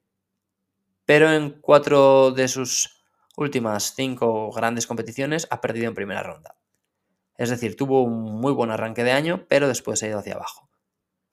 Pero 1.04 1.32
en 1.32 1.60
cuatro 1.60 2.32
de 2.32 2.48
sus 2.48 2.95
últimas 3.36 3.94
cinco 3.94 4.50
grandes 4.50 4.86
competiciones 4.86 5.46
ha 5.50 5.60
perdido 5.60 5.86
en 5.86 5.94
primera 5.94 6.22
ronda. 6.22 6.56
Es 7.36 7.50
decir, 7.50 7.76
tuvo 7.76 8.02
un 8.02 8.40
muy 8.40 8.52
buen 8.52 8.70
arranque 8.70 9.04
de 9.04 9.12
año, 9.12 9.46
pero 9.48 9.68
después 9.68 10.02
ha 10.02 10.08
ido 10.08 10.18
hacia 10.18 10.34
abajo. 10.34 10.68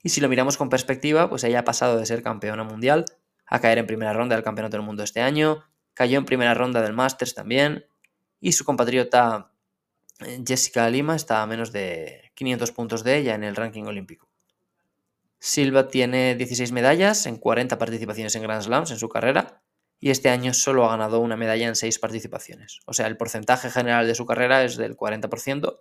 Y 0.02 0.10
si 0.10 0.20
lo 0.20 0.28
miramos 0.28 0.58
con 0.58 0.68
perspectiva, 0.68 1.30
pues 1.30 1.44
ella 1.44 1.60
ha 1.60 1.64
pasado 1.64 1.98
de 1.98 2.06
ser 2.06 2.22
campeona 2.22 2.62
mundial 2.62 3.06
a 3.46 3.58
caer 3.60 3.78
en 3.78 3.86
primera 3.86 4.12
ronda 4.12 4.36
del 4.36 4.44
Campeonato 4.44 4.76
del 4.76 4.86
Mundo 4.86 5.02
este 5.02 5.22
año, 5.22 5.64
cayó 5.94 6.18
en 6.18 6.26
primera 6.26 6.54
ronda 6.54 6.82
del 6.82 6.92
Masters 6.92 7.34
también. 7.34 7.86
Y 8.38 8.52
su 8.52 8.64
compatriota 8.64 9.50
eh, 10.20 10.42
Jessica 10.46 10.88
Lima 10.90 11.16
está 11.16 11.42
a 11.42 11.46
menos 11.46 11.72
de 11.72 12.30
500 12.34 12.72
puntos 12.72 13.02
de 13.02 13.16
ella 13.16 13.34
en 13.34 13.44
el 13.44 13.56
ranking 13.56 13.84
olímpico. 13.84 14.28
Silva 15.38 15.88
tiene 15.88 16.34
16 16.34 16.72
medallas 16.72 17.26
en 17.26 17.36
40 17.36 17.78
participaciones 17.78 18.34
en 18.34 18.42
Grand 18.42 18.62
Slams 18.62 18.90
en 18.90 18.98
su 18.98 19.08
carrera 19.08 19.63
y 20.04 20.10
este 20.10 20.28
año 20.28 20.52
solo 20.52 20.84
ha 20.84 20.90
ganado 20.90 21.20
una 21.20 21.36
medalla 21.36 21.66
en 21.66 21.76
6 21.76 21.98
participaciones. 21.98 22.80
O 22.84 22.92
sea, 22.92 23.06
el 23.06 23.16
porcentaje 23.16 23.70
general 23.70 24.06
de 24.06 24.14
su 24.14 24.26
carrera 24.26 24.62
es 24.62 24.76
del 24.76 24.96
40% 24.98 25.78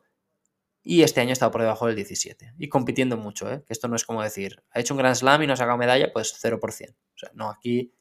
y 0.82 1.03
este 1.03 1.20
año 1.20 1.34
está 1.34 1.51
por 1.51 1.60
debajo 1.60 1.88
del 1.88 1.98
17%. 1.98 2.53
Y 2.58 2.70
compitiendo 2.70 3.18
mucho, 3.18 3.51
¿eh? 3.51 3.63
que 3.68 3.74
esto 3.74 3.89
no 3.89 3.98
es 3.98 4.06
como 4.06 4.24
decir, 4.24 4.63
ha 4.72 4.80
hecho 4.80 4.94
un 4.94 5.00
Grand 5.00 5.15
Slam 5.15 5.44
y 5.44 5.48
no 5.48 5.53
ha 5.53 5.58
sacado 5.58 5.77
medalla, 5.77 6.13
pues 6.13 6.34
0%. 6.42 6.62
O 6.62 7.18
sea, 7.18 7.32
no, 7.34 7.50
aquí 7.50 7.94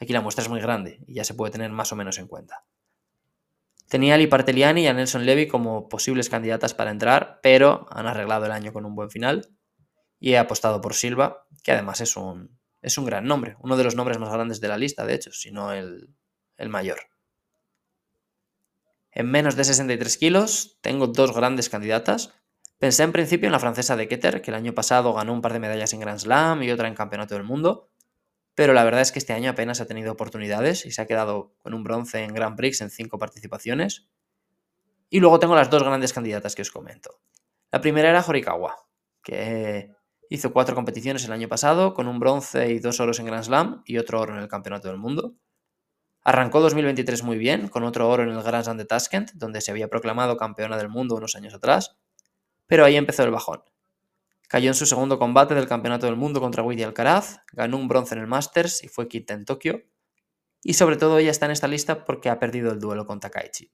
Aquí 0.00 0.14
la 0.14 0.22
muestra 0.22 0.42
es 0.42 0.48
muy 0.48 0.60
grande 0.60 1.04
y 1.06 1.14
ya 1.14 1.24
se 1.24 1.34
puede 1.34 1.52
tener 1.52 1.70
más 1.70 1.92
o 1.92 1.96
menos 1.96 2.18
en 2.18 2.26
cuenta. 2.26 2.64
Tenía 3.88 4.14
a 4.14 4.16
Liparteliani 4.16 4.84
y 4.84 4.86
a 4.86 4.94
Nelson 4.94 5.26
Levy 5.26 5.46
como 5.46 5.88
posibles 5.88 6.30
candidatas 6.30 6.72
para 6.72 6.90
entrar, 6.90 7.38
pero 7.42 7.86
han 7.90 8.06
arreglado 8.06 8.46
el 8.46 8.52
año 8.52 8.72
con 8.72 8.86
un 8.86 8.94
buen 8.94 9.10
final 9.10 9.50
y 10.18 10.32
he 10.32 10.38
apostado 10.38 10.80
por 10.80 10.94
Silva, 10.94 11.46
que 11.62 11.72
además 11.72 12.00
es 12.00 12.16
un, 12.16 12.58
es 12.82 12.98
un 12.98 13.04
gran 13.04 13.24
nombre, 13.24 13.56
uno 13.60 13.76
de 13.76 13.84
los 13.84 13.94
nombres 13.94 14.18
más 14.18 14.32
grandes 14.32 14.60
de 14.60 14.68
la 14.68 14.78
lista, 14.78 15.04
de 15.04 15.14
hecho, 15.14 15.32
si 15.32 15.50
no 15.50 15.72
el, 15.72 16.14
el 16.56 16.68
mayor. 16.68 16.98
En 19.12 19.30
menos 19.30 19.56
de 19.56 19.64
63 19.64 20.16
kilos 20.18 20.78
tengo 20.80 21.08
dos 21.08 21.34
grandes 21.34 21.68
candidatas. 21.68 22.32
Pensé 22.78 23.02
en 23.02 23.12
principio 23.12 23.46
en 23.46 23.52
la 23.52 23.58
francesa 23.58 23.96
de 23.96 24.08
Keter, 24.08 24.40
que 24.40 24.50
el 24.50 24.54
año 24.54 24.74
pasado 24.74 25.12
ganó 25.12 25.32
un 25.32 25.42
par 25.42 25.52
de 25.52 25.58
medallas 25.58 25.92
en 25.92 26.00
Grand 26.00 26.18
Slam 26.18 26.62
y 26.62 26.70
otra 26.70 26.88
en 26.88 26.94
Campeonato 26.94 27.34
del 27.34 27.44
Mundo, 27.44 27.90
pero 28.54 28.72
la 28.72 28.84
verdad 28.84 29.00
es 29.00 29.12
que 29.12 29.18
este 29.18 29.32
año 29.32 29.50
apenas 29.50 29.80
ha 29.80 29.86
tenido 29.86 30.12
oportunidades 30.12 30.86
y 30.86 30.92
se 30.92 31.02
ha 31.02 31.06
quedado 31.06 31.54
con 31.58 31.74
un 31.74 31.82
bronce 31.82 32.22
en 32.22 32.34
Grand 32.34 32.56
Prix 32.56 32.80
en 32.80 32.90
cinco 32.90 33.18
participaciones. 33.18 34.08
Y 35.08 35.20
luego 35.20 35.38
tengo 35.38 35.54
las 35.54 35.70
dos 35.70 35.82
grandes 35.82 36.12
candidatas 36.12 36.54
que 36.54 36.62
os 36.62 36.70
comento. 36.70 37.20
La 37.72 37.80
primera 37.80 38.10
era 38.10 38.24
Horikawa, 38.26 38.76
que 39.22 39.90
hizo 40.30 40.52
cuatro 40.52 40.74
competiciones 40.74 41.24
el 41.24 41.32
año 41.32 41.48
pasado, 41.48 41.92
con 41.92 42.08
un 42.08 42.20
bronce 42.20 42.70
y 42.70 42.78
dos 42.78 43.00
oros 43.00 43.18
en 43.18 43.26
Grand 43.26 43.44
Slam 43.44 43.82
y 43.84 43.98
otro 43.98 44.20
oro 44.20 44.34
en 44.34 44.40
el 44.40 44.48
Campeonato 44.48 44.88
del 44.88 44.96
Mundo. 44.96 45.34
Arrancó 46.22 46.60
2023 46.60 47.24
muy 47.24 47.36
bien, 47.36 47.68
con 47.68 47.82
otro 47.82 48.08
oro 48.08 48.22
en 48.22 48.30
el 48.30 48.42
Grand 48.42 48.62
Slam 48.62 48.76
de 48.76 48.84
Tashkent, 48.84 49.32
donde 49.32 49.60
se 49.60 49.72
había 49.72 49.88
proclamado 49.88 50.36
campeona 50.36 50.76
del 50.76 50.88
mundo 50.88 51.16
unos 51.16 51.34
años 51.34 51.52
atrás, 51.52 51.96
pero 52.66 52.84
ahí 52.84 52.96
empezó 52.96 53.24
el 53.24 53.32
bajón. 53.32 53.62
Cayó 54.48 54.68
en 54.68 54.74
su 54.74 54.86
segundo 54.86 55.18
combate 55.18 55.54
del 55.54 55.66
Campeonato 55.66 56.06
del 56.06 56.16
Mundo 56.16 56.40
contra 56.40 56.62
Willy 56.62 56.84
Alcaraz, 56.84 57.38
ganó 57.52 57.76
un 57.76 57.88
bronce 57.88 58.14
en 58.14 58.20
el 58.20 58.26
Masters 58.28 58.84
y 58.84 58.88
fue 58.88 59.08
quinta 59.08 59.34
en 59.34 59.44
Tokio. 59.44 59.82
Y 60.62 60.74
sobre 60.74 60.96
todo 60.96 61.18
ella 61.18 61.30
está 61.30 61.46
en 61.46 61.52
esta 61.52 61.66
lista 61.66 62.04
porque 62.04 62.28
ha 62.28 62.38
perdido 62.38 62.70
el 62.70 62.78
duelo 62.78 63.06
con 63.06 63.18
Takaichi. 63.18 63.72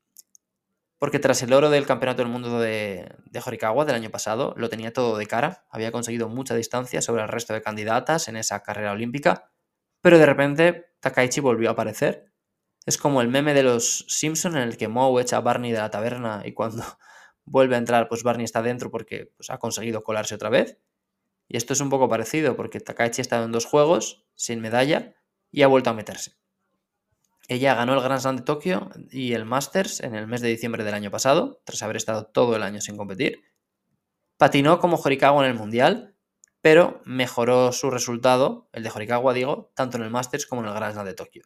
Porque 0.99 1.19
tras 1.19 1.43
el 1.43 1.53
oro 1.53 1.69
del 1.69 1.87
Campeonato 1.87 2.23
del 2.23 2.31
Mundo 2.31 2.59
de, 2.59 3.15
de 3.27 3.43
Horikawa 3.45 3.85
del 3.85 3.97
año 3.97 4.11
pasado, 4.11 4.55
lo 4.57 4.71
tenía 4.71 4.93
todo 4.93 5.19
de 5.19 5.27
cara, 5.27 5.67
había 5.71 5.93
conseguido 5.93 6.29
mucha 6.29 6.55
distancia 6.55 7.03
sobre 7.03 7.23
el 7.23 7.29
resto 7.29 7.53
de 7.53 7.63
candidatas 7.63 8.29
en 8.29 8.37
esa 8.37 8.63
carrera 8.63 8.93
olímpica, 8.93 9.51
pero 10.01 10.19
de 10.19 10.27
repente 10.27 10.87
Takaichi 11.01 11.41
volvió 11.41 11.69
a 11.69 11.73
aparecer. 11.73 12.33
Es 12.87 12.97
como 12.97 13.21
el 13.21 13.29
meme 13.29 13.53
de 13.53 13.65
los 13.65 14.07
Simpson 14.09 14.57
en 14.57 14.63
el 14.63 14.77
que 14.77 14.89
Moe 14.89 15.21
echa 15.21 15.39
a 15.39 15.41
Barney 15.41 15.73
de 15.73 15.79
la 15.79 15.91
taberna 15.91 16.43
y 16.45 16.53
cuando 16.53 16.85
vuelve 17.45 17.75
a 17.75 17.79
entrar, 17.79 18.09
pues 18.09 18.23
Barney 18.23 18.45
está 18.45 18.63
dentro 18.63 18.91
porque 18.91 19.33
pues, 19.37 19.51
ha 19.51 19.59
conseguido 19.59 20.03
colarse 20.05 20.35
otra 20.35 20.49
vez. 20.49 20.79
Y 21.49 21.57
esto 21.57 21.73
es 21.73 21.81
un 21.81 21.91
poco 21.91 22.09
parecido 22.09 22.57
porque 22.57 22.81
Takaichi 22.81 23.21
ha 23.21 23.23
estado 23.23 23.45
en 23.45 23.53
dos 23.53 23.67
juegos 23.67 24.25
sin 24.35 24.61
medalla 24.61 25.15
y 25.51 25.63
ha 25.63 25.67
vuelto 25.67 25.91
a 25.91 25.95
meterse. 25.95 26.37
Ella 27.49 27.75
ganó 27.75 27.95
el 27.95 28.01
Grand 28.01 28.21
Slam 28.21 28.37
de 28.37 28.43
Tokio 28.43 28.91
y 29.11 29.33
el 29.33 29.45
Masters 29.45 30.01
en 30.01 30.15
el 30.15 30.27
mes 30.27 30.41
de 30.41 30.49
diciembre 30.49 30.85
del 30.85 30.95
año 30.95 31.11
pasado, 31.11 31.61
tras 31.65 31.83
haber 31.83 31.97
estado 31.97 32.27
todo 32.27 32.57
el 32.57 32.63
año 32.63 32.81
sin 32.81 32.97
competir. 32.97 33.43
Patinó 34.37 34.79
como 34.79 34.97
Horikawa 34.97 35.45
en 35.45 35.51
el 35.51 35.57
Mundial, 35.57 36.15
pero 36.61 37.01
mejoró 37.05 37.73
su 37.73 37.91
resultado, 37.91 38.69
el 38.73 38.83
de 38.83 38.91
Horikawa 38.91 39.33
digo, 39.33 39.71
tanto 39.75 39.97
en 39.97 40.03
el 40.03 40.11
Masters 40.11 40.47
como 40.47 40.63
en 40.63 40.69
el 40.69 40.75
Grand 40.75 40.95
Slam 40.95 41.07
de 41.07 41.15
Tokio. 41.15 41.45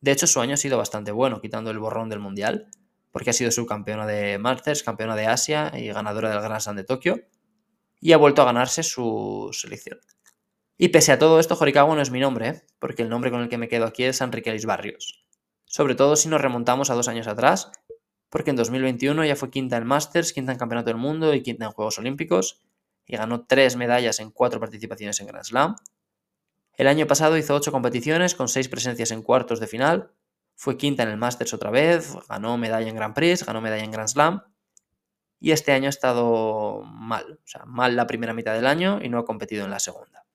De 0.00 0.12
hecho, 0.12 0.26
su 0.26 0.40
año 0.40 0.54
ha 0.54 0.58
sido 0.58 0.78
bastante 0.78 1.12
bueno, 1.12 1.40
quitando 1.40 1.70
el 1.70 1.78
borrón 1.78 2.08
del 2.08 2.20
Mundial 2.20 2.70
porque 3.16 3.30
ha 3.30 3.32
sido 3.32 3.50
subcampeona 3.50 4.06
de 4.06 4.36
Masters, 4.36 4.82
campeona 4.82 5.16
de 5.16 5.26
Asia 5.26 5.72
y 5.74 5.86
ganadora 5.86 6.28
del 6.28 6.42
Grand 6.42 6.60
Slam 6.60 6.76
de 6.76 6.84
Tokio, 6.84 7.22
y 7.98 8.12
ha 8.12 8.18
vuelto 8.18 8.42
a 8.42 8.44
ganarse 8.44 8.82
su 8.82 9.48
selección. 9.52 9.98
Y 10.76 10.88
pese 10.88 11.12
a 11.12 11.18
todo 11.18 11.40
esto, 11.40 11.56
Horikawa 11.58 11.94
no 11.94 12.02
es 12.02 12.10
mi 12.10 12.20
nombre, 12.20 12.48
¿eh? 12.48 12.62
porque 12.78 13.00
el 13.00 13.08
nombre 13.08 13.30
con 13.30 13.40
el 13.40 13.48
que 13.48 13.56
me 13.56 13.68
quedo 13.68 13.86
aquí 13.86 14.04
es 14.04 14.20
Enrique 14.20 14.54
Barrios. 14.66 15.25
Sobre 15.66 15.94
todo 15.94 16.16
si 16.16 16.28
nos 16.28 16.40
remontamos 16.40 16.90
a 16.90 16.94
dos 16.94 17.08
años 17.08 17.26
atrás, 17.26 17.70
porque 18.30 18.50
en 18.50 18.56
2021 18.56 19.24
ya 19.24 19.36
fue 19.36 19.50
quinta 19.50 19.76
en 19.76 19.86
Masters, 19.86 20.32
quinta 20.32 20.52
en 20.52 20.58
Campeonato 20.58 20.88
del 20.88 20.96
Mundo 20.96 21.34
y 21.34 21.42
quinta 21.42 21.66
en 21.66 21.72
Juegos 21.72 21.98
Olímpicos, 21.98 22.62
y 23.06 23.16
ganó 23.16 23.44
tres 23.46 23.76
medallas 23.76 24.18
en 24.20 24.30
cuatro 24.30 24.58
participaciones 24.58 25.20
en 25.20 25.26
Grand 25.26 25.44
Slam. 25.44 25.76
El 26.74 26.88
año 26.88 27.06
pasado 27.06 27.36
hizo 27.36 27.54
ocho 27.54 27.72
competiciones 27.72 28.34
con 28.34 28.48
seis 28.48 28.68
presencias 28.68 29.10
en 29.10 29.22
cuartos 29.22 29.60
de 29.60 29.66
final, 29.66 30.12
fue 30.56 30.78
quinta 30.78 31.02
en 31.02 31.10
el 31.10 31.18
Masters 31.18 31.52
otra 31.52 31.70
vez, 31.70 32.16
ganó 32.28 32.56
medalla 32.56 32.88
en 32.88 32.96
Grand 32.96 33.14
Prix, 33.14 33.44
ganó 33.44 33.60
medalla 33.60 33.84
en 33.84 33.90
Grand 33.90 34.08
Slam. 34.08 34.42
Y 35.38 35.52
este 35.52 35.72
año 35.72 35.86
ha 35.86 35.90
estado 35.90 36.82
mal, 36.82 37.40
o 37.44 37.46
sea, 37.46 37.66
mal 37.66 37.94
la 37.94 38.06
primera 38.06 38.32
mitad 38.32 38.54
del 38.54 38.66
año 38.66 39.00
y 39.02 39.10
no 39.10 39.18
ha 39.18 39.26
competido 39.26 39.66
en 39.66 39.70
la 39.70 39.78
segunda. 39.78 40.25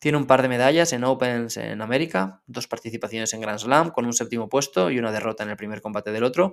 Tiene 0.00 0.18
un 0.18 0.26
par 0.26 0.42
de 0.42 0.48
medallas 0.48 0.92
en 0.92 1.04
Opens 1.04 1.56
en 1.56 1.80
América, 1.80 2.42
dos 2.48 2.66
participaciones 2.66 3.32
en 3.32 3.40
Grand 3.40 3.60
Slam 3.60 3.90
con 3.90 4.04
un 4.04 4.12
séptimo 4.12 4.48
puesto 4.48 4.90
y 4.90 4.98
una 4.98 5.12
derrota 5.12 5.44
en 5.44 5.50
el 5.50 5.56
primer 5.56 5.80
combate 5.80 6.10
del 6.10 6.24
otro, 6.24 6.50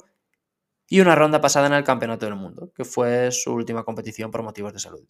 y 0.88 1.00
una 1.00 1.16
ronda 1.16 1.42
pasada 1.42 1.66
en 1.66 1.74
el 1.74 1.84
Campeonato 1.84 2.28
del 2.28 2.36
Mundo, 2.36 2.72
que 2.76 2.86
fue 2.86 3.32
su 3.32 3.52
última 3.52 3.84
competición 3.84 4.30
por 4.30 4.44
motivos 4.44 4.74
de 4.74 4.80
salud. 4.80 5.10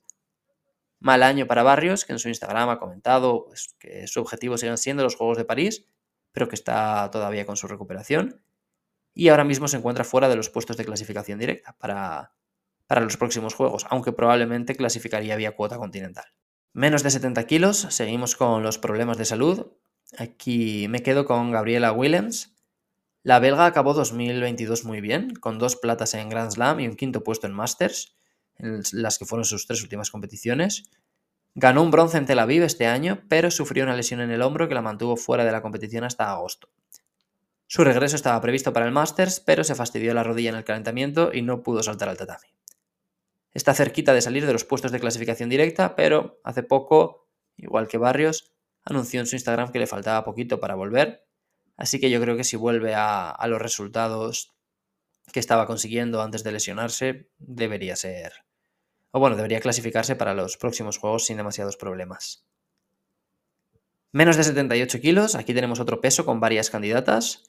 Mal 0.99 1.21
año 1.21 1.45
para 1.45 1.63
Barrios, 1.63 2.05
que 2.05 2.13
en 2.13 2.19
su 2.19 2.29
Instagram 2.29 2.69
ha 2.69 2.79
comentado 2.79 3.45
pues, 3.47 3.75
que 3.77 4.07
su 4.07 4.21
objetivo 4.21 4.57
siguen 4.57 4.77
siendo 4.77 5.03
los 5.03 5.15
Juegos 5.15 5.37
de 5.37 5.43
París 5.43 5.85
pero 6.37 6.47
que 6.47 6.55
está 6.55 7.09
todavía 7.09 7.47
con 7.47 7.57
su 7.57 7.67
recuperación. 7.67 8.43
Y 9.11 9.29
ahora 9.29 9.43
mismo 9.43 9.67
se 9.67 9.77
encuentra 9.77 10.03
fuera 10.03 10.29
de 10.29 10.35
los 10.35 10.51
puestos 10.51 10.77
de 10.77 10.85
clasificación 10.85 11.39
directa 11.39 11.75
para, 11.79 12.35
para 12.85 13.01
los 13.01 13.17
próximos 13.17 13.55
juegos, 13.55 13.87
aunque 13.89 14.11
probablemente 14.11 14.75
clasificaría 14.75 15.35
vía 15.35 15.55
cuota 15.55 15.79
continental. 15.79 16.25
Menos 16.77 17.01
de 17.01 17.09
70 17.09 17.47
kilos, 17.47 17.87
seguimos 17.89 18.35
con 18.35 18.61
los 18.61 18.77
problemas 18.77 19.17
de 19.17 19.25
salud. 19.25 19.71
Aquí 20.19 20.85
me 20.87 21.01
quedo 21.01 21.25
con 21.25 21.49
Gabriela 21.49 21.91
Willems. 21.91 22.55
La 23.23 23.39
belga 23.39 23.65
acabó 23.65 23.95
2022 23.95 24.85
muy 24.85 25.01
bien, 25.01 25.33
con 25.33 25.57
dos 25.57 25.75
platas 25.75 26.13
en 26.13 26.29
Grand 26.29 26.51
Slam 26.51 26.79
y 26.79 26.87
un 26.87 26.95
quinto 26.95 27.23
puesto 27.23 27.47
en 27.47 27.53
Masters, 27.53 28.15
en 28.59 28.83
las 28.91 29.17
que 29.17 29.25
fueron 29.25 29.43
sus 29.43 29.65
tres 29.65 29.81
últimas 29.81 30.11
competiciones. 30.11 30.83
Ganó 31.55 31.81
un 31.81 31.89
bronce 31.89 32.19
en 32.19 32.27
Tel 32.27 32.37
Aviv 32.37 32.61
este 32.61 32.85
año, 32.85 33.23
pero 33.27 33.49
sufrió 33.49 33.83
una 33.83 33.95
lesión 33.95 34.21
en 34.21 34.29
el 34.29 34.43
hombro 34.43 34.67
que 34.67 34.75
la 34.75 34.83
mantuvo 34.83 35.17
fuera 35.17 35.45
de 35.45 35.51
la 35.51 35.63
competición 35.63 36.03
hasta 36.03 36.31
agosto. 36.31 36.69
Su 37.65 37.85
regreso 37.85 38.15
estaba 38.15 38.39
previsto 38.39 38.71
para 38.71 38.85
el 38.85 38.91
Masters, 38.91 39.39
pero 39.39 39.63
se 39.63 39.73
fastidió 39.73 40.13
la 40.13 40.21
rodilla 40.21 40.51
en 40.51 40.57
el 40.57 40.63
calentamiento 40.63 41.31
y 41.33 41.41
no 41.41 41.63
pudo 41.63 41.81
saltar 41.81 42.09
al 42.09 42.17
tatami. 42.17 42.56
Está 43.53 43.73
cerquita 43.73 44.13
de 44.13 44.21
salir 44.21 44.45
de 44.45 44.53
los 44.53 44.65
puestos 44.65 44.91
de 44.91 44.99
clasificación 44.99 45.49
directa, 45.49 45.95
pero 45.95 46.39
hace 46.43 46.63
poco, 46.63 47.27
igual 47.55 47.87
que 47.87 47.97
Barrios, 47.97 48.53
anunció 48.83 49.19
en 49.19 49.27
su 49.27 49.35
Instagram 49.35 49.71
que 49.71 49.79
le 49.79 49.87
faltaba 49.87 50.23
poquito 50.23 50.59
para 50.59 50.75
volver, 50.75 51.27
así 51.75 51.99
que 51.99 52.09
yo 52.09 52.21
creo 52.21 52.37
que 52.37 52.43
si 52.43 52.55
vuelve 52.55 52.95
a, 52.95 53.29
a 53.29 53.47
los 53.47 53.61
resultados 53.61 54.55
que 55.31 55.39
estaba 55.39 55.65
consiguiendo 55.65 56.21
antes 56.21 56.43
de 56.43 56.51
lesionarse, 56.51 57.29
debería 57.37 57.95
ser 57.95 58.47
o 59.11 59.19
bueno, 59.19 59.35
debería 59.35 59.59
clasificarse 59.59 60.15
para 60.15 60.33
los 60.33 60.57
próximos 60.57 60.97
juegos 60.97 61.25
sin 61.25 61.37
demasiados 61.37 61.77
problemas. 61.77 62.45
Menos 64.11 64.37
de 64.37 64.43
78 64.43 64.99
kilos, 64.99 65.35
aquí 65.35 65.53
tenemos 65.53 65.79
otro 65.79 66.01
peso 66.01 66.25
con 66.25 66.39
varias 66.39 66.69
candidatas. 66.69 67.43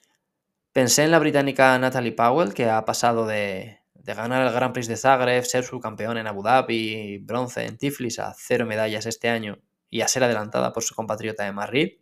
Pensé 0.73 1.05
en 1.05 1.11
la 1.11 1.19
británica 1.19 1.79
Natalie 1.79 2.13
Powell, 2.13 2.55
que 2.55 2.69
ha 2.69 2.85
pasado 2.85 3.27
de, 3.27 3.81
ganar 4.05 4.47
el 4.47 4.53
Grand 4.53 4.73
Prix 4.73 4.89
de 4.89 4.97
Zagreb, 4.97 5.45
ser 5.45 5.65
subcampeón 5.65 6.19
en 6.19 6.27
Abu 6.27 6.43
Dhabi, 6.43 7.19
bronce 7.19 7.67
en 7.67 7.77
Tiflis, 7.77 8.19
a 8.19 8.35
cero 8.37 8.67
medallas 8.67 9.07
este 9.07 9.29
año 9.29 9.59
y 9.91 10.01
a 10.01 10.09
ser 10.09 10.25
adelantada 10.25 10.73
por 10.73 10.83
su 10.83 10.95
compatriota 10.95 11.45
de 11.45 11.53
Madrid. 11.53 11.99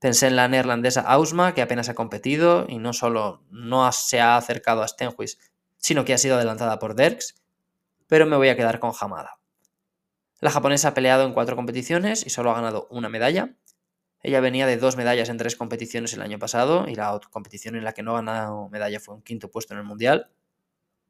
Pensé 0.00 0.28
en 0.28 0.36
la 0.36 0.48
neerlandesa 0.48 1.00
Ausma, 1.00 1.54
que 1.54 1.62
apenas 1.62 1.88
ha 1.88 1.94
competido 1.94 2.66
y 2.68 2.78
no 2.78 2.92
solo 2.92 3.44
no 3.50 3.90
se 3.92 4.20
ha 4.20 4.36
acercado 4.36 4.82
a 4.82 4.88
Stenhuis, 4.88 5.38
sino 5.76 6.04
que 6.04 6.14
ha 6.14 6.18
sido 6.18 6.36
adelantada 6.36 6.78
por 6.78 6.94
Derks 6.94 7.34
pero 8.08 8.26
me 8.26 8.36
voy 8.36 8.48
a 8.48 8.56
quedar 8.56 8.80
con 8.80 8.92
Hamada. 8.98 9.38
La 10.40 10.50
japonesa 10.50 10.88
ha 10.88 10.94
peleado 10.94 11.24
en 11.24 11.34
cuatro 11.34 11.54
competiciones 11.54 12.26
y 12.26 12.30
solo 12.30 12.50
ha 12.50 12.54
ganado 12.54 12.88
una 12.90 13.08
medalla. 13.08 13.54
Ella 14.22 14.40
venía 14.40 14.66
de 14.66 14.76
dos 14.76 14.96
medallas 14.96 15.28
en 15.28 15.36
tres 15.36 15.54
competiciones 15.54 16.12
el 16.14 16.22
año 16.22 16.38
pasado 16.38 16.88
y 16.88 16.94
la 16.94 17.20
competición 17.30 17.76
en 17.76 17.84
la 17.84 17.92
que 17.92 18.02
no 18.02 18.14
ganado 18.14 18.68
medalla 18.68 18.98
fue 18.98 19.14
un 19.14 19.22
quinto 19.22 19.50
puesto 19.50 19.74
en 19.74 19.80
el 19.80 19.84
Mundial. 19.84 20.30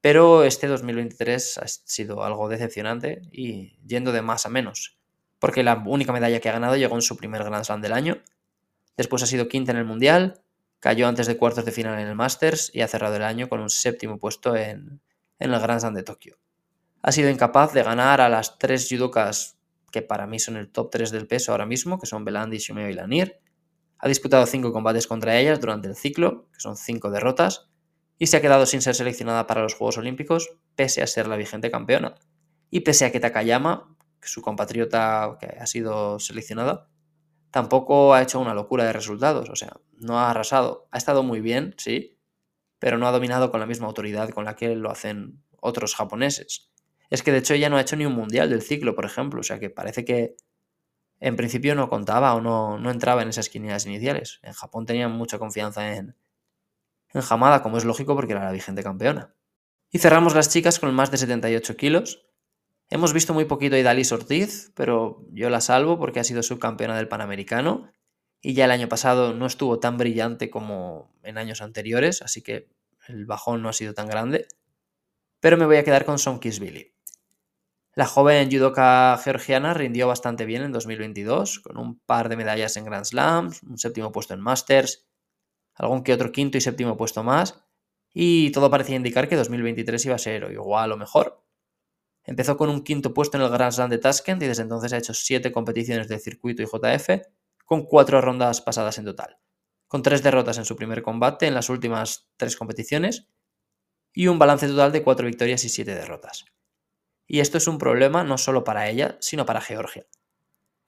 Pero 0.01 0.45
este 0.45 0.67
2023 0.67 1.59
ha 1.59 1.69
sido 1.69 2.25
algo 2.25 2.49
decepcionante 2.49 3.23
y 3.33 3.77
yendo 3.87 4.13
de 4.13 4.23
más 4.23 4.47
a 4.47 4.49
menos, 4.49 4.99
porque 5.39 5.63
la 5.63 5.83
única 5.87 6.13
medalla 6.13 6.41
que 6.41 6.49
ha 6.49 6.53
ganado 6.53 6.77
llegó 6.77 6.95
en 6.95 7.03
su 7.03 7.17
primer 7.17 7.45
Grand 7.45 7.65
Slam 7.65 7.81
del 7.81 7.93
año. 7.93 8.19
Después 8.97 9.23
ha 9.23 9.27
sido 9.27 9.49
quinta 9.49 9.73
en 9.73 9.79
el 9.79 9.85
Mundial, 9.85 10.41
cayó 10.81 11.09
antes 11.09 11.27
de 11.27 11.37
cuartos 11.37 11.65
de 11.65 11.73
final 11.73 11.99
en 11.99 12.07
el 12.07 12.15
Masters 12.15 12.71
y 12.73 12.83
ha 12.83 12.89
cerrado 12.89 13.17
el 13.17 13.25
año 13.25 13.49
con 13.49 13.61
un 13.61 13.71
séptimo 13.71 14.19
puesto 14.19 14.57
en, 14.57 15.01
en 15.39 15.53
el 15.53 15.61
Grand 15.61 15.81
Slam 15.81 15.95
de 15.95 16.03
Tokio 16.05 16.39
ha 17.03 17.13
sido 17.13 17.31
incapaz 17.31 17.73
de 17.73 17.83
ganar 17.83 18.21
a 18.21 18.29
las 18.29 18.59
tres 18.59 18.89
judokas 18.89 19.57
que 19.91 20.03
para 20.03 20.27
mí 20.27 20.39
son 20.39 20.57
el 20.57 20.71
top 20.71 20.91
3 20.91 21.11
del 21.11 21.27
peso 21.27 21.53
ahora 21.53 21.67
mismo, 21.67 21.99
que 21.99 22.07
son 22.07 22.25
Belandi, 22.25 22.59
Shumeo 22.59 22.89
y 22.91 22.93
Lanir. 22.93 23.41
Ha 23.99 24.09
disputado 24.09 24.45
cinco 24.47 24.73
combates 24.73 25.07
contra 25.07 25.39
ellas 25.39 25.61
durante 25.61 25.89
el 25.89 25.97
ciclo, 25.97 26.47
que 26.53 26.61
son 26.61 26.77
cinco 26.77 27.11
derrotas, 27.11 27.68
y 28.19 28.27
se 28.27 28.37
ha 28.37 28.41
quedado 28.41 28.67
sin 28.67 28.83
ser 28.83 28.95
seleccionada 28.95 29.47
para 29.47 29.63
los 29.63 29.75
Juegos 29.75 29.99
Olímpicos, 29.99 30.51
pese 30.75 31.03
a 31.03 31.07
ser 31.07 31.29
la 31.29 31.37
vigente 31.37 31.71
campeona. 31.71 32.15
Y 32.71 32.81
pese 32.81 33.05
a 33.05 33.13
que 33.13 33.21
Takayama, 33.21 33.97
su 34.21 34.43
compatriota 34.43 35.39
que 35.41 35.47
ha 35.47 35.67
sido 35.67 36.19
seleccionada, 36.19 36.89
tampoco 37.51 38.15
ha 38.15 38.23
hecho 38.23 38.41
una 38.41 38.55
locura 38.55 38.85
de 38.85 38.93
resultados, 38.93 39.49
o 39.49 39.57
sea, 39.57 39.81
no 39.97 40.19
ha 40.19 40.31
arrasado. 40.31 40.89
Ha 40.91 40.99
estado 40.99 41.23
muy 41.23 41.41
bien, 41.41 41.75
sí, 41.79 42.19
pero 42.79 42.99
no 42.99 43.07
ha 43.07 43.13
dominado 43.13 43.51
con 43.51 43.61
la 43.61 43.67
misma 43.67 43.87
autoridad 43.87 44.31
con 44.31 44.45
la 44.45 44.57
que 44.57 44.75
lo 44.75 44.91
hacen 44.91 45.43
otros 45.61 45.95
japoneses. 45.95 46.71
Es 47.11 47.23
que 47.23 47.33
de 47.33 47.39
hecho 47.39 47.55
ella 47.55 47.71
no 47.71 47.77
ha 47.77 47.81
hecho 47.81 47.97
ni 47.97 48.05
un 48.05 48.15
mundial 48.15 48.51
del 48.51 48.63
ciclo, 48.63 48.95
por 48.95 49.07
ejemplo. 49.07 49.41
O 49.41 49.45
sea 49.45 49.59
que 49.59 49.71
parece 49.71 50.05
que 50.05 50.37
en 51.21 51.37
principio 51.37 51.75
no 51.75 51.89
contaba 51.89 52.35
o 52.35 52.41
no, 52.41 52.79
no 52.79 52.91
entraba 52.91 53.23
en 53.23 53.29
esas 53.31 53.49
quinielas 53.49 53.87
iniciales. 53.87 54.41
En 54.43 54.53
Japón 54.53 54.87
tenían 54.87 55.13
mucha 55.13 55.39
confianza 55.39 55.97
en, 55.97 56.17
enjamada, 57.13 57.63
como 57.63 57.79
es 57.79 57.85
lógico 57.85 58.15
porque 58.15 58.33
era 58.33 58.45
la 58.45 58.53
vigente 58.53 58.83
campeona. 58.83 59.35
Y 59.91 59.99
cerramos 59.99 60.35
las 60.35 60.51
chicas 60.51 60.79
con 60.79 60.95
más 60.95 61.11
de 61.11 61.17
78 61.17 61.77
kilos. 61.77 62.27
Hemos 62.91 63.13
visto 63.13 63.35
muy 63.35 63.45
poquito 63.45 63.77
a 63.77 63.79
Idalis 63.79 64.13
Ortiz, 64.13 64.73
pero 64.75 65.25
yo 65.33 65.51
la 65.51 65.61
salvo 65.61 65.99
porque 65.99 66.21
ha 66.21 66.25
sido 66.25 66.43
subcampeona 66.43 66.97
del 66.97 67.09
Panamericano 67.09 67.91
y 68.41 68.55
ya 68.55 68.67
el 68.67 68.71
año 68.71 68.89
pasado 68.89 69.35
no 69.35 69.47
estuvo 69.47 69.79
tan 69.79 69.99
brillante 69.99 70.51
como 70.51 71.13
en 71.23 71.39
años 71.39 71.61
anteriores, 71.61 72.23
así 72.23 72.43
que 72.43 72.69
el 73.09 73.27
bajón 73.27 73.63
no 73.63 73.69
ha 73.69 73.73
sido 73.73 73.95
tan 73.95 74.07
grande. 74.07 74.47
Pero 75.41 75.57
me 75.57 75.67
voy 75.67 75.77
a 75.77 75.85
quedar 75.85 76.05
con 76.05 76.19
Sonkisvili. 76.19 76.95
La 77.95 78.07
joven 78.07 78.49
judoka 78.51 79.19
georgiana 79.23 79.75
rindió 79.75 80.07
bastante 80.07 80.45
bien 80.45 80.63
en 80.63 80.73
2022, 80.73 81.61
con 81.61 81.79
un 81.79 81.99
par 81.99 82.29
de 82.29 82.37
medallas 82.37 82.77
en 82.77 82.85
Grand 82.85 83.05
Slams, 83.05 83.63
un 83.65 83.79
séptimo 83.79 84.13
puesto 84.13 84.35
en 84.35 84.41
Masters, 84.41 85.08
algún 85.79 86.03
que 86.03 86.13
otro 86.13 86.33
quinto 86.33 86.59
y 86.59 86.61
séptimo 86.61 86.97
puesto 86.97 87.23
más, 87.23 87.65
y 88.13 88.51
todo 88.51 88.71
parecía 88.71 88.97
indicar 88.97 89.29
que 89.29 89.37
2023 89.37 90.07
iba 90.07 90.15
a 90.17 90.19
ser 90.19 90.51
igual 90.51 90.93
o 90.93 90.97
mejor. 90.97 91.45
Empezó 92.25 92.57
con 92.57 92.69
un 92.69 92.83
quinto 92.83 93.15
puesto 93.15 93.37
en 93.37 93.45
el 93.45 93.51
Grand 93.51 93.73
Slam 93.73 93.89
de 93.89 93.99
Tashkent 93.99 94.43
y 94.43 94.47
desde 94.47 94.63
entonces 94.63 94.93
ha 94.93 94.99
hecho 94.99 95.15
siete 95.15 95.53
competiciones 95.53 96.09
de 96.09 96.19
circuito 96.19 96.63
y 96.63 96.67
JF, 96.67 97.23
con 97.65 97.85
cuatro 97.85 98.21
rondas 98.21 98.61
pasadas 98.61 98.99
en 98.99 99.05
total, 99.05 99.39
con 99.87 100.03
tres 100.03 100.23
derrotas 100.23 100.59
en 100.59 100.65
su 100.65 100.75
primer 100.75 101.03
combate 101.03 101.47
en 101.47 101.55
las 101.55 101.71
últimas 101.71 102.29
tres 102.37 102.57
competiciones 102.57 103.29
y 104.13 104.27
un 104.27 104.39
balance 104.39 104.67
total 104.67 104.91
de 104.91 105.03
cuatro 105.03 105.27
victorias 105.27 105.65
y 105.65 105.69
siete 105.69 105.95
derrotas. 105.95 106.45
Y 107.27 107.41
esto 107.41 107.59
es 107.59 107.69
un 107.69 107.79
problema 107.79 108.25
no 108.25 108.39
solo 108.39 108.65
para 108.65 108.89
ella, 108.89 109.17
sino 109.21 109.47
para 109.47 109.61
Georgia. 109.61 110.07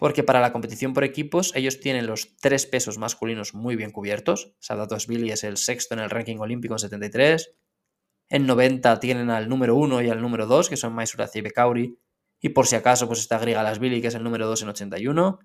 Porque 0.00 0.22
para 0.22 0.40
la 0.40 0.50
competición 0.50 0.94
por 0.94 1.04
equipos, 1.04 1.52
ellos 1.54 1.78
tienen 1.78 2.06
los 2.06 2.34
tres 2.38 2.64
pesos 2.64 2.96
masculinos 2.96 3.52
muy 3.52 3.76
bien 3.76 3.90
cubiertos. 3.90 4.54
Billy 5.06 5.30
es 5.30 5.44
el 5.44 5.58
sexto 5.58 5.92
en 5.92 6.00
el 6.00 6.08
ranking 6.08 6.38
olímpico 6.38 6.72
en 6.72 6.78
73. 6.78 7.52
En 8.30 8.46
90 8.46 8.98
tienen 8.98 9.28
al 9.28 9.50
número 9.50 9.76
1 9.76 10.00
y 10.00 10.08
al 10.08 10.22
número 10.22 10.46
2, 10.46 10.70
que 10.70 10.78
son 10.78 10.94
Maisuraz 10.94 11.36
y 11.36 11.42
Bekauri. 11.42 11.98
Y 12.40 12.48
por 12.48 12.66
si 12.66 12.76
acaso, 12.76 13.08
pues 13.08 13.18
está 13.18 13.38
Billy, 13.38 14.00
que 14.00 14.06
es 14.06 14.14
el 14.14 14.24
número 14.24 14.46
2 14.46 14.62
en 14.62 14.68
81. 14.70 15.38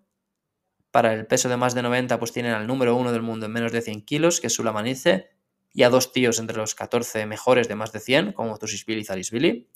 Para 0.89 1.11
el 1.11 1.27
peso 1.27 1.49
de 1.49 1.57
más 1.57 1.75
de 1.75 1.81
90, 1.81 2.17
pues 2.17 2.31
tienen 2.31 2.53
al 2.53 2.65
número 2.65 2.95
1 2.95 3.11
del 3.11 3.23
mundo 3.23 3.47
en 3.47 3.51
menos 3.51 3.73
de 3.73 3.81
100 3.81 4.05
kilos, 4.05 4.39
que 4.39 4.47
es 4.47 4.53
Sulamanice. 4.53 5.31
Y 5.73 5.83
a 5.83 5.89
dos 5.89 6.13
tíos 6.13 6.39
entre 6.39 6.55
los 6.55 6.75
14 6.75 7.25
mejores 7.25 7.67
de 7.67 7.75
más 7.75 7.91
de 7.91 7.99
100, 7.99 8.31
como 8.31 8.57
Tusisvili 8.57 9.01
y 9.01 9.03
Zalisvili. 9.03 9.69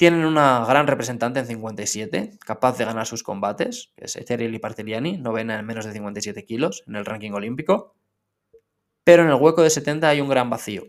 Tienen 0.00 0.24
una 0.24 0.64
gran 0.64 0.86
representante 0.86 1.40
en 1.40 1.46
57, 1.46 2.38
capaz 2.38 2.78
de 2.78 2.86
ganar 2.86 3.06
sus 3.06 3.22
combates, 3.22 3.92
que 3.98 4.06
es 4.06 4.16
Ethereal 4.16 4.54
y 4.54 4.58
Parteliani, 4.58 5.18
novena 5.18 5.58
en 5.58 5.66
menos 5.66 5.84
de 5.84 5.92
57 5.92 6.46
kilos 6.46 6.84
en 6.86 6.96
el 6.96 7.04
ranking 7.04 7.32
olímpico. 7.32 7.94
Pero 9.04 9.24
en 9.24 9.28
el 9.28 9.34
hueco 9.34 9.62
de 9.62 9.68
70 9.68 10.08
hay 10.08 10.22
un 10.22 10.30
gran 10.30 10.48
vacío. 10.48 10.84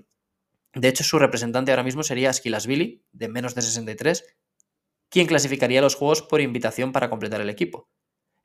De 0.73 0.87
hecho, 0.87 1.03
su 1.03 1.19
representante 1.19 1.73
ahora 1.73 1.83
mismo 1.83 2.03
sería 2.03 2.31
Billy, 2.65 3.05
de 3.11 3.27
menos 3.27 3.53
de 3.53 3.63
63, 3.63 4.23
quien 5.09 5.27
clasificaría 5.27 5.81
los 5.81 5.95
juegos 5.95 6.21
por 6.21 6.39
invitación 6.39 6.93
para 6.93 7.09
completar 7.09 7.41
el 7.41 7.49
equipo. 7.49 7.89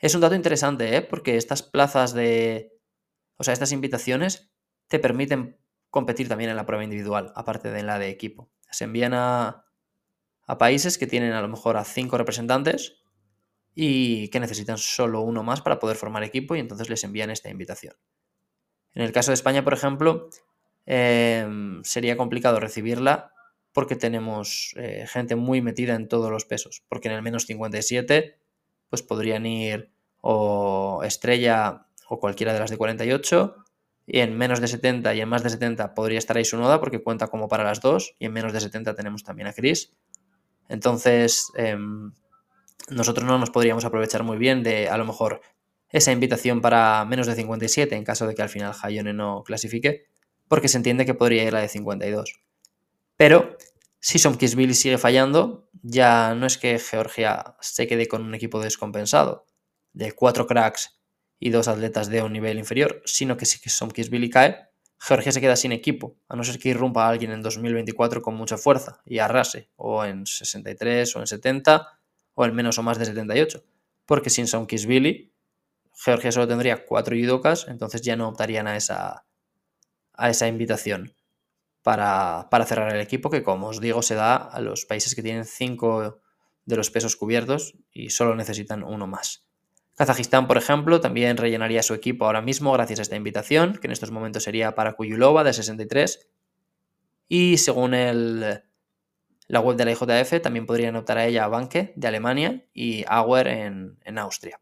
Es 0.00 0.16
un 0.16 0.20
dato 0.20 0.34
interesante, 0.34 0.96
¿eh? 0.96 1.00
porque 1.00 1.36
estas 1.36 1.62
plazas 1.62 2.12
de. 2.12 2.72
O 3.36 3.44
sea, 3.44 3.54
estas 3.54 3.70
invitaciones 3.70 4.50
te 4.88 4.98
permiten 4.98 5.60
competir 5.90 6.26
también 6.26 6.50
en 6.50 6.56
la 6.56 6.66
prueba 6.66 6.82
individual, 6.82 7.32
aparte 7.36 7.70
de 7.70 7.78
en 7.78 7.86
la 7.86 8.00
de 8.00 8.08
equipo. 8.08 8.50
Se 8.72 8.82
envían 8.82 9.14
a, 9.14 9.65
a 10.46 10.58
países 10.58 10.98
que 10.98 11.06
tienen 11.06 11.32
a 11.32 11.42
lo 11.42 11.48
mejor 11.48 11.76
a 11.76 11.84
cinco 11.84 12.18
representantes 12.18 12.98
y 13.74 14.28
que 14.28 14.40
necesitan 14.40 14.78
solo 14.78 15.20
uno 15.20 15.42
más 15.42 15.60
para 15.60 15.78
poder 15.78 15.96
formar 15.96 16.24
equipo 16.24 16.56
y 16.56 16.60
entonces 16.60 16.88
les 16.88 17.04
envían 17.04 17.30
esta 17.30 17.50
invitación. 17.50 17.94
En 18.94 19.02
el 19.02 19.12
caso 19.12 19.30
de 19.30 19.34
España, 19.34 19.64
por 19.64 19.74
ejemplo, 19.74 20.30
em, 20.86 21.82
sería 21.84 22.16
complicado 22.16 22.60
recibirla 22.60 23.32
porque 23.72 23.96
tenemos 23.96 24.72
eh, 24.76 25.04
gente 25.06 25.36
muy 25.36 25.60
metida 25.60 25.94
en 25.94 26.08
todos 26.08 26.30
los 26.30 26.46
pesos, 26.46 26.82
porque 26.88 27.08
en 27.08 27.14
el 27.14 27.22
menos 27.22 27.44
57 27.44 28.38
pues 28.88 29.02
podrían 29.02 29.44
ir 29.44 29.92
o 30.22 31.02
Estrella 31.04 31.86
o 32.08 32.18
cualquiera 32.18 32.54
de 32.54 32.60
las 32.60 32.70
de 32.70 32.78
48 32.78 33.56
y 34.06 34.20
en 34.20 34.38
menos 34.38 34.60
de 34.60 34.68
70 34.68 35.14
y 35.14 35.20
en 35.20 35.28
más 35.28 35.42
de 35.42 35.50
70 35.50 35.92
podría 35.92 36.18
estar 36.18 36.36
ahí 36.36 36.44
su 36.44 36.56
noda 36.56 36.80
porque 36.80 37.02
cuenta 37.02 37.26
como 37.26 37.48
para 37.48 37.64
las 37.64 37.80
dos 37.80 38.14
y 38.18 38.26
en 38.26 38.32
menos 38.32 38.52
de 38.52 38.60
70 38.60 38.94
tenemos 38.94 39.24
también 39.24 39.48
a 39.48 39.52
Chris 39.52 39.92
entonces, 40.68 41.50
em, 41.56 42.12
nosotros 42.88 43.26
no 43.26 43.38
nos 43.38 43.50
podríamos 43.50 43.84
aprovechar 43.84 44.22
muy 44.22 44.38
bien 44.38 44.62
de 44.62 44.88
a 44.88 44.96
lo 44.96 45.04
mejor 45.04 45.40
esa 45.88 46.12
invitación 46.12 46.60
para 46.60 47.04
menos 47.04 47.26
de 47.26 47.34
57 47.34 47.94
en 47.94 48.04
caso 48.04 48.26
de 48.26 48.34
que 48.34 48.42
al 48.42 48.48
final 48.48 48.74
Hayone 48.82 49.12
no 49.12 49.42
clasifique, 49.44 50.06
porque 50.48 50.68
se 50.68 50.76
entiende 50.76 51.06
que 51.06 51.14
podría 51.14 51.44
ir 51.44 51.52
la 51.52 51.60
de 51.60 51.68
52. 51.68 52.40
Pero 53.16 53.56
si 54.00 54.18
Somkisvili 54.18 54.74
sigue 54.74 54.98
fallando, 54.98 55.68
ya 55.82 56.34
no 56.34 56.46
es 56.46 56.58
que 56.58 56.78
Georgia 56.78 57.56
se 57.60 57.86
quede 57.86 58.06
con 58.08 58.22
un 58.22 58.34
equipo 58.34 58.60
descompensado 58.60 59.46
de 59.92 60.12
cuatro 60.12 60.46
cracks 60.46 61.00
y 61.38 61.50
dos 61.50 61.68
atletas 61.68 62.08
de 62.08 62.22
un 62.22 62.32
nivel 62.32 62.58
inferior, 62.58 63.02
sino 63.04 63.36
que 63.36 63.46
si 63.46 63.58
Somkisvili 63.68 64.30
cae, 64.30 64.65
Georgia 64.98 65.32
se 65.32 65.40
queda 65.40 65.56
sin 65.56 65.72
equipo, 65.72 66.16
a 66.28 66.36
no 66.36 66.44
ser 66.44 66.58
que 66.58 66.70
irrumpa 66.70 67.08
alguien 67.08 67.30
en 67.32 67.42
2024 67.42 68.22
con 68.22 68.34
mucha 68.34 68.56
fuerza 68.56 69.00
y 69.04 69.18
arrase, 69.18 69.70
o 69.76 70.04
en 70.04 70.26
63 70.26 71.16
o 71.16 71.20
en 71.20 71.26
70, 71.26 71.86
o 72.34 72.44
en 72.44 72.54
menos 72.54 72.78
o 72.78 72.82
más 72.82 72.98
de 72.98 73.04
78. 73.04 73.62
Porque 74.06 74.30
sin 74.30 74.46
Billy, 74.86 75.32
Georgia 75.92 76.32
solo 76.32 76.48
tendría 76.48 76.86
cuatro 76.86 77.16
judokas, 77.16 77.66
entonces 77.68 78.02
ya 78.02 78.16
no 78.16 78.28
optarían 78.28 78.66
a 78.66 78.76
esa, 78.76 79.26
a 80.12 80.30
esa 80.30 80.48
invitación 80.48 81.14
para, 81.82 82.48
para 82.50 82.66
cerrar 82.66 82.94
el 82.94 83.00
equipo, 83.00 83.30
que 83.30 83.42
como 83.42 83.68
os 83.68 83.80
digo, 83.80 84.02
se 84.02 84.14
da 84.14 84.36
a 84.36 84.60
los 84.60 84.86
países 84.86 85.14
que 85.14 85.22
tienen 85.22 85.44
cinco 85.44 86.20
de 86.64 86.76
los 86.76 86.90
pesos 86.90 87.16
cubiertos 87.16 87.74
y 87.92 88.10
solo 88.10 88.34
necesitan 88.34 88.82
uno 88.82 89.06
más. 89.06 89.46
Kazajistán, 89.96 90.46
por 90.46 90.58
ejemplo, 90.58 91.00
también 91.00 91.38
rellenaría 91.38 91.82
su 91.82 91.94
equipo 91.94 92.26
ahora 92.26 92.42
mismo 92.42 92.70
gracias 92.72 92.98
a 92.98 93.02
esta 93.02 93.16
invitación, 93.16 93.78
que 93.80 93.86
en 93.86 93.92
estos 93.92 94.10
momentos 94.10 94.42
sería 94.42 94.74
para 94.74 94.92
Kuyulova 94.92 95.42
de 95.42 95.54
63. 95.54 96.28
Y 97.28 97.56
según 97.56 97.92
la 97.92 99.60
web 99.60 99.76
de 99.76 99.84
la 99.86 99.92
IJF, 99.92 100.42
también 100.42 100.66
podrían 100.66 100.96
optar 100.96 101.16
a 101.16 101.26
ella 101.26 101.44
a 101.44 101.48
Banke 101.48 101.94
de 101.96 102.08
Alemania 102.08 102.66
y 102.74 103.04
Auer 103.08 103.48
en, 103.48 104.18
Austria. 104.18 104.60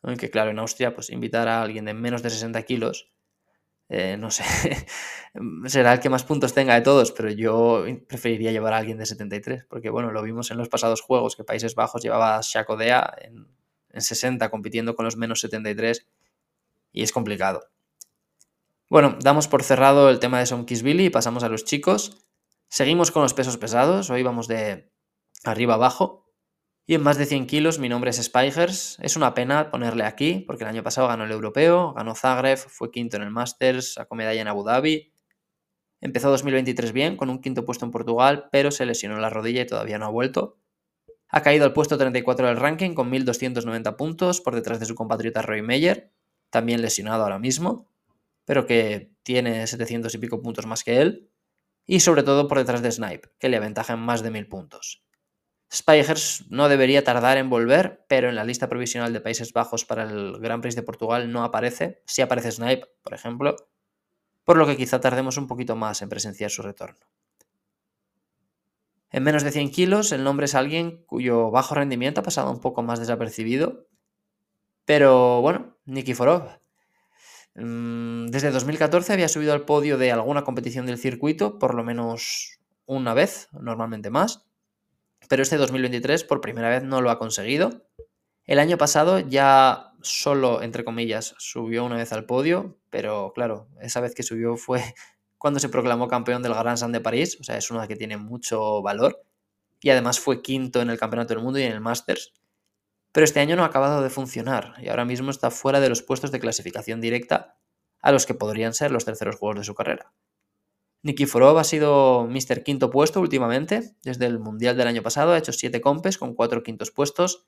Aunque 0.00 0.30
claro, 0.30 0.50
en 0.50 0.58
Austria, 0.58 0.94
pues 0.94 1.10
invitar 1.10 1.46
a 1.46 1.60
alguien 1.60 1.84
de 1.84 1.92
menos 1.92 2.22
de 2.22 2.30
60 2.30 2.62
kilos, 2.62 3.12
eh, 3.90 4.16
no 4.16 4.30
sé, 4.30 4.44
será 5.66 5.92
el 5.92 6.00
que 6.00 6.08
más 6.08 6.24
puntos 6.24 6.54
tenga 6.54 6.74
de 6.74 6.80
todos, 6.80 7.12
pero 7.12 7.28
yo 7.30 7.84
preferiría 8.08 8.50
llevar 8.50 8.72
a 8.72 8.78
alguien 8.78 8.96
de 8.96 9.04
73, 9.04 9.66
porque 9.66 9.90
bueno, 9.90 10.10
lo 10.10 10.22
vimos 10.22 10.50
en 10.50 10.56
los 10.56 10.70
pasados 10.70 11.02
juegos, 11.02 11.36
que 11.36 11.44
Países 11.44 11.74
Bajos 11.74 12.02
llevaba 12.02 12.38
a 12.38 12.40
Shakodea 12.42 13.14
en 13.20 13.46
en 13.94 14.02
60 14.02 14.50
compitiendo 14.50 14.94
con 14.94 15.04
los 15.04 15.16
menos 15.16 15.40
73 15.40 16.06
y 16.92 17.02
es 17.02 17.12
complicado. 17.12 17.68
Bueno, 18.90 19.16
damos 19.20 19.48
por 19.48 19.62
cerrado 19.62 20.10
el 20.10 20.18
tema 20.18 20.38
de 20.38 20.46
Sonkisvili 20.46 21.06
y 21.06 21.10
pasamos 21.10 21.42
a 21.42 21.48
los 21.48 21.64
chicos. 21.64 22.26
Seguimos 22.68 23.10
con 23.10 23.22
los 23.22 23.34
pesos 23.34 23.56
pesados, 23.56 24.10
hoy 24.10 24.22
vamos 24.22 24.48
de 24.48 24.92
arriba 25.44 25.74
abajo. 25.74 26.24
Y 26.86 26.94
en 26.94 27.02
más 27.02 27.16
de 27.16 27.24
100 27.24 27.46
kilos 27.46 27.78
mi 27.78 27.88
nombre 27.88 28.10
es 28.10 28.22
Spigers. 28.22 28.98
Es 29.00 29.16
una 29.16 29.32
pena 29.32 29.70
ponerle 29.70 30.04
aquí 30.04 30.44
porque 30.46 30.64
el 30.64 30.70
año 30.70 30.82
pasado 30.82 31.08
ganó 31.08 31.24
el 31.24 31.32
europeo, 31.32 31.94
ganó 31.94 32.14
Zagreb, 32.14 32.58
fue 32.58 32.90
quinto 32.90 33.16
en 33.16 33.22
el 33.22 33.30
Masters, 33.30 33.94
sacó 33.94 34.14
medalla 34.16 34.42
en 34.42 34.48
Abu 34.48 34.64
Dhabi. 34.64 35.12
Empezó 36.00 36.30
2023 36.30 36.92
bien, 36.92 37.16
con 37.16 37.30
un 37.30 37.40
quinto 37.40 37.64
puesto 37.64 37.86
en 37.86 37.90
Portugal, 37.90 38.48
pero 38.52 38.70
se 38.70 38.84
lesionó 38.84 39.16
la 39.18 39.30
rodilla 39.30 39.62
y 39.62 39.66
todavía 39.66 39.98
no 39.98 40.04
ha 40.04 40.10
vuelto. 40.10 40.58
Ha 41.36 41.42
caído 41.42 41.64
al 41.64 41.72
puesto 41.72 41.98
34 41.98 42.46
del 42.46 42.58
ranking 42.58 42.94
con 42.94 43.10
1.290 43.10 43.96
puntos 43.96 44.40
por 44.40 44.54
detrás 44.54 44.78
de 44.78 44.86
su 44.86 44.94
compatriota 44.94 45.42
Roy 45.42 45.62
Meyer, 45.62 46.12
también 46.48 46.80
lesionado 46.80 47.24
ahora 47.24 47.40
mismo, 47.40 47.88
pero 48.44 48.66
que 48.66 49.10
tiene 49.24 49.66
700 49.66 50.14
y 50.14 50.18
pico 50.18 50.40
puntos 50.40 50.64
más 50.66 50.84
que 50.84 51.00
él, 51.00 51.28
y 51.86 51.98
sobre 51.98 52.22
todo 52.22 52.46
por 52.46 52.58
detrás 52.58 52.82
de 52.82 52.92
Snipe, 52.92 53.30
que 53.40 53.48
le 53.48 53.56
aventaja 53.56 53.94
en 53.94 53.98
más 53.98 54.22
de 54.22 54.30
1.000 54.30 54.48
puntos. 54.48 55.02
Spigers 55.74 56.44
no 56.50 56.68
debería 56.68 57.02
tardar 57.02 57.36
en 57.36 57.50
volver, 57.50 58.06
pero 58.08 58.28
en 58.28 58.36
la 58.36 58.44
lista 58.44 58.68
provisional 58.68 59.12
de 59.12 59.20
Países 59.20 59.52
Bajos 59.52 59.84
para 59.84 60.04
el 60.04 60.38
Gran 60.38 60.60
Prix 60.60 60.76
de 60.76 60.84
Portugal 60.84 61.32
no 61.32 61.42
aparece, 61.42 62.00
sí 62.06 62.22
aparece 62.22 62.52
Snipe, 62.52 62.86
por 63.02 63.12
ejemplo, 63.12 63.56
por 64.44 64.56
lo 64.56 64.68
que 64.68 64.76
quizá 64.76 65.00
tardemos 65.00 65.36
un 65.36 65.48
poquito 65.48 65.74
más 65.74 66.00
en 66.00 66.10
presenciar 66.10 66.52
su 66.52 66.62
retorno. 66.62 67.04
En 69.14 69.22
menos 69.22 69.44
de 69.44 69.52
100 69.52 69.70
kilos, 69.70 70.10
el 70.10 70.24
nombre 70.24 70.46
es 70.46 70.56
alguien 70.56 71.04
cuyo 71.06 71.52
bajo 71.52 71.76
rendimiento 71.76 72.20
ha 72.20 72.24
pasado 72.24 72.50
un 72.50 72.60
poco 72.60 72.82
más 72.82 72.98
desapercibido. 72.98 73.86
Pero 74.86 75.40
bueno, 75.40 75.76
Nikiforov. 75.84 76.48
Mm, 77.54 78.26
desde 78.26 78.50
2014 78.50 79.12
había 79.12 79.28
subido 79.28 79.52
al 79.52 79.64
podio 79.64 79.98
de 79.98 80.10
alguna 80.10 80.42
competición 80.42 80.86
del 80.86 80.98
circuito, 80.98 81.60
por 81.60 81.76
lo 81.76 81.84
menos 81.84 82.58
una 82.86 83.14
vez, 83.14 83.50
normalmente 83.52 84.10
más. 84.10 84.48
Pero 85.28 85.44
este 85.44 85.58
2023 85.58 86.24
por 86.24 86.40
primera 86.40 86.68
vez 86.68 86.82
no 86.82 87.00
lo 87.00 87.10
ha 87.10 87.20
conseguido. 87.20 87.86
El 88.46 88.58
año 88.58 88.78
pasado 88.78 89.20
ya 89.20 89.92
solo, 90.02 90.60
entre 90.60 90.82
comillas, 90.82 91.36
subió 91.38 91.84
una 91.84 91.98
vez 91.98 92.12
al 92.12 92.26
podio, 92.26 92.80
pero 92.90 93.32
claro, 93.32 93.68
esa 93.80 94.00
vez 94.00 94.12
que 94.12 94.24
subió 94.24 94.56
fue 94.56 94.82
cuando 95.44 95.60
se 95.60 95.68
proclamó 95.68 96.08
campeón 96.08 96.42
del 96.42 96.54
Grand 96.54 96.78
Slam 96.78 96.92
de 96.92 97.02
París, 97.02 97.36
o 97.38 97.44
sea, 97.44 97.58
es 97.58 97.70
una 97.70 97.86
que 97.86 97.96
tiene 97.96 98.16
mucho 98.16 98.80
valor. 98.80 99.26
Y 99.82 99.90
además 99.90 100.18
fue 100.18 100.40
quinto 100.40 100.80
en 100.80 100.88
el 100.88 100.98
Campeonato 100.98 101.34
del 101.34 101.42
Mundo 101.42 101.58
y 101.58 101.64
en 101.64 101.72
el 101.72 101.82
Masters. 101.82 102.32
Pero 103.12 103.26
este 103.26 103.40
año 103.40 103.54
no 103.54 103.62
ha 103.62 103.66
acabado 103.66 104.02
de 104.02 104.08
funcionar 104.08 104.72
y 104.78 104.88
ahora 104.88 105.04
mismo 105.04 105.30
está 105.30 105.50
fuera 105.50 105.80
de 105.80 105.90
los 105.90 106.00
puestos 106.00 106.32
de 106.32 106.40
clasificación 106.40 107.02
directa 107.02 107.58
a 108.00 108.10
los 108.10 108.24
que 108.24 108.32
podrían 108.32 108.72
ser 108.72 108.90
los 108.90 109.04
terceros 109.04 109.36
juegos 109.36 109.58
de 109.58 109.64
su 109.64 109.74
carrera. 109.74 110.14
Nikiforov 111.02 111.58
ha 111.58 111.64
sido 111.64 112.26
Mr. 112.26 112.62
Quinto 112.62 112.88
puesto 112.88 113.20
últimamente, 113.20 113.96
desde 114.02 114.24
el 114.24 114.38
Mundial 114.38 114.78
del 114.78 114.88
año 114.88 115.02
pasado, 115.02 115.32
ha 115.32 115.38
hecho 115.38 115.52
siete 115.52 115.82
compes 115.82 116.16
con 116.16 116.34
cuatro 116.34 116.62
quintos 116.62 116.90
puestos, 116.90 117.44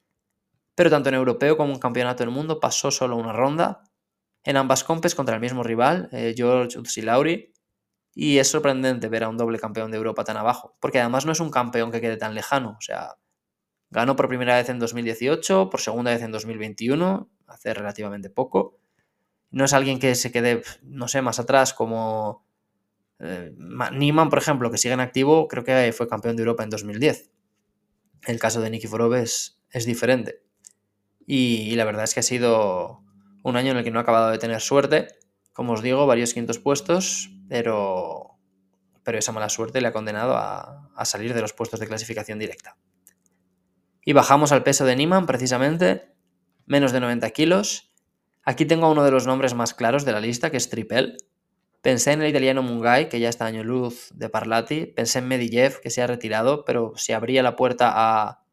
pero 0.74 0.90
tanto 0.90 1.08
en 1.08 1.14
europeo 1.14 1.56
como 1.56 1.72
en 1.72 1.78
campeonato 1.78 2.24
del 2.24 2.30
mundo 2.30 2.60
pasó 2.60 2.90
solo 2.90 3.16
una 3.16 3.32
ronda, 3.32 3.84
en 4.44 4.58
ambas 4.58 4.84
compes 4.84 5.14
contra 5.14 5.36
el 5.36 5.40
mismo 5.40 5.62
rival, 5.62 6.10
eh, 6.12 6.34
George 6.36 6.78
Utsilauri, 6.78 7.55
y 8.16 8.38
es 8.38 8.48
sorprendente 8.48 9.08
ver 9.08 9.24
a 9.24 9.28
un 9.28 9.36
doble 9.36 9.58
campeón 9.58 9.92
de 9.92 9.98
Europa 9.98 10.24
tan 10.24 10.38
abajo, 10.38 10.74
porque 10.80 10.98
además 10.98 11.26
no 11.26 11.32
es 11.32 11.40
un 11.40 11.50
campeón 11.50 11.92
que 11.92 12.00
quede 12.00 12.16
tan 12.16 12.34
lejano, 12.34 12.76
o 12.78 12.80
sea, 12.80 13.16
ganó 13.90 14.16
por 14.16 14.26
primera 14.26 14.56
vez 14.56 14.68
en 14.70 14.78
2018, 14.78 15.68
por 15.70 15.80
segunda 15.80 16.10
vez 16.10 16.22
en 16.22 16.32
2021, 16.32 17.30
hace 17.46 17.74
relativamente 17.74 18.30
poco, 18.30 18.80
no 19.50 19.66
es 19.66 19.74
alguien 19.74 19.98
que 19.98 20.14
se 20.14 20.32
quede, 20.32 20.62
no 20.82 21.08
sé, 21.08 21.20
más 21.20 21.38
atrás 21.38 21.74
como 21.74 22.46
eh, 23.18 23.54
Niemann, 23.92 24.30
por 24.30 24.38
ejemplo, 24.38 24.70
que 24.70 24.78
sigue 24.78 24.94
en 24.94 25.00
activo, 25.00 25.46
creo 25.46 25.62
que 25.62 25.92
fue 25.92 26.08
campeón 26.08 26.36
de 26.36 26.42
Europa 26.42 26.64
en 26.64 26.70
2010. 26.70 27.30
El 28.26 28.38
caso 28.38 28.62
de 28.62 28.70
Nikiforov 28.70 29.14
es, 29.14 29.60
es 29.70 29.84
diferente. 29.84 30.42
Y, 31.26 31.74
la 31.76 31.84
verdad 31.84 32.04
es 32.04 32.14
que 32.14 32.20
ha 32.20 32.22
sido 32.22 33.02
un 33.42 33.56
año 33.56 33.72
en 33.72 33.78
el 33.78 33.84
que 33.84 33.90
no 33.90 33.98
ha 33.98 34.02
acabado 34.02 34.30
de 34.30 34.38
tener 34.38 34.60
suerte. 34.60 35.08
Como 35.52 35.74
os 35.74 35.82
digo, 35.82 36.06
varios 36.06 36.34
quintos 36.34 36.58
puestos, 36.58 37.30
pero, 37.48 38.38
pero 39.02 39.18
esa 39.18 39.32
mala 39.32 39.48
suerte 39.48 39.80
le 39.80 39.88
ha 39.88 39.92
condenado 39.92 40.36
a, 40.36 41.04
salir 41.04 41.34
de 41.34 41.40
los 41.40 41.52
puestos 41.52 41.80
de 41.80 41.86
clasificación 41.86 42.38
directa. 42.38 42.76
Y 44.04 44.12
bajamos 44.12 44.52
al 44.52 44.62
peso 44.62 44.84
de 44.84 44.96
Niemann, 44.96 45.26
precisamente, 45.26 46.14
menos 46.66 46.92
de 46.92 47.00
90 47.00 47.30
kilos. 47.30 47.92
Aquí 48.44 48.64
tengo 48.64 48.90
uno 48.90 49.04
de 49.04 49.10
los 49.10 49.26
nombres 49.26 49.54
más 49.54 49.74
claros 49.74 50.04
de 50.04 50.12
la 50.12 50.20
lista, 50.20 50.50
que 50.50 50.56
es 50.56 50.70
Tripel. 50.70 51.16
Pensé 51.82 52.12
en 52.12 52.22
el 52.22 52.30
italiano 52.30 52.62
Mungai, 52.62 53.08
que 53.08 53.20
ya 53.20 53.28
está 53.28 53.46
año 53.46 53.64
luz 53.64 54.10
de 54.14 54.28
Parlati. 54.28 54.86
Pensé 54.86 55.20
en 55.20 55.28
Medvedev, 55.28 55.80
que 55.80 55.90
se 55.90 56.02
ha 56.02 56.06
retirado, 56.06 56.64
pero 56.64 56.92
si 56.96 57.12
abría 57.12 57.42
la 57.42 57.56
puerta 57.56 57.92
a, 57.94 58.45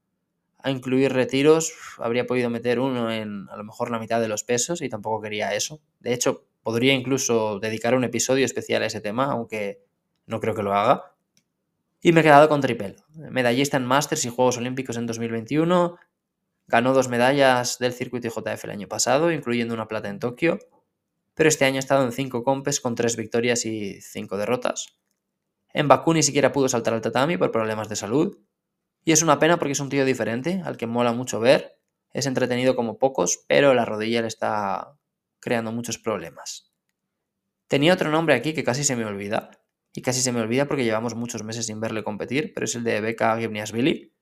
a 0.63 0.71
incluir 0.71 1.13
retiros, 1.13 1.73
habría 1.97 2.26
podido 2.26 2.49
meter 2.49 2.80
uno 2.80 3.12
en 3.12 3.47
a 3.49 3.58
lo 3.58 3.63
mejor 3.63 3.91
la 3.91 3.99
mitad 3.99 4.19
de 4.19 4.28
los 4.28 4.43
pesos 4.43 4.82
y 4.82 4.89
tampoco 4.89 5.21
quería 5.21 5.54
eso. 5.54 5.80
De 5.99 6.13
hecho, 6.13 6.45
podría 6.63 6.93
incluso 6.93 7.60
dedicar 7.60 7.93
un 7.93 8.04
episodio 8.04 8.45
especial 8.45 8.82
a 8.82 8.88
ese 8.88 9.02
tema, 9.02 9.26
aunque 9.26 9.84
no 10.26 10.39
creo 10.39 10.56
que 10.56 10.63
lo 10.63 10.73
haga. 10.73 11.13
Y 12.02 12.12
me 12.12 12.21
he 12.21 12.23
quedado 12.23 12.49
con 12.49 12.62
Tripel, 12.62 12.95
medallista 13.15 13.78
en 13.78 13.86
Masters 13.86 14.26
y 14.26 14.30
Juegos 14.30 14.58
Olímpicos 14.58 14.97
en 14.97 15.06
2021, 15.06 15.97
Ganó 16.67 16.93
dos 16.93 17.10
medallas 17.10 17.78
del 17.78 17.93
circuito 17.93 18.28
IJF 18.28 18.63
el 18.63 18.71
año 18.71 18.88
pasado, 18.88 19.32
incluyendo 19.32 19.73
una 19.73 19.88
plata 19.88 20.10
en 20.10 20.19
Tokio, 20.19 20.60
pero 21.34 21.49
este 21.49 21.65
año 21.65 21.78
ha 21.78 21.80
estado 21.80 22.06
en 22.06 22.12
cinco 22.12 22.43
compes 22.43 22.80
con 22.80 22.95
tres 22.95 23.17
victorias 23.17 23.65
y 23.65 24.02
cinco 24.02 24.38
derrotas. 24.38 24.95
En 25.73 25.88
Bakú 25.88 26.13
ni 26.13 26.23
siquiera 26.23 26.52
pudo 26.52 26.69
saltar 26.69 26.93
al 26.93 27.02
tatami 27.02 27.38
por 27.38 27.52
problemas 27.52 27.89
de 27.89 27.95
salud, 27.95 28.38
y 29.06 29.12
es 29.12 29.22
una 29.22 29.39
pena 29.39 29.58
porque 29.58 29.74
es 29.74 29.80
un 29.80 29.89
tío 29.89 30.06
diferente, 30.06 30.62
al 30.66 30.78
que 30.78 30.88
mola 30.88 31.13
mucho 31.13 31.39
ver, 31.39 31.80
es 32.12 32.26
entretenido 32.26 32.76
como 32.76 33.00
pocos, 33.00 33.44
pero 33.48 33.74
la 33.74 33.86
rodilla 33.86 34.22
le 34.22 34.28
está 34.28 34.98
creando 35.39 35.72
muchos 35.72 35.98
problemas. 35.98 36.74
Tenía 37.68 37.94
otro 37.94 38.12
nombre 38.12 38.36
aquí 38.36 38.54
que 38.54 38.63
casi 38.63 38.84
se 38.84 38.96
me 38.96 39.06
olvida, 39.06 39.52
y 39.94 40.02
casi 40.02 40.22
se 40.22 40.32
me 40.32 40.42
olvida 40.42 40.68
porque 40.68 40.84
llevamos 40.84 41.16
muchos 41.16 41.44
meses 41.44 41.68
sin 41.68 41.80
verle 41.80 42.04
competir, 42.04 42.54
pero 42.54 42.66
es 42.66 42.76
el 42.76 42.84
de 42.84 43.02
Beka 43.02 43.38
Gibniasvili, 43.38 44.13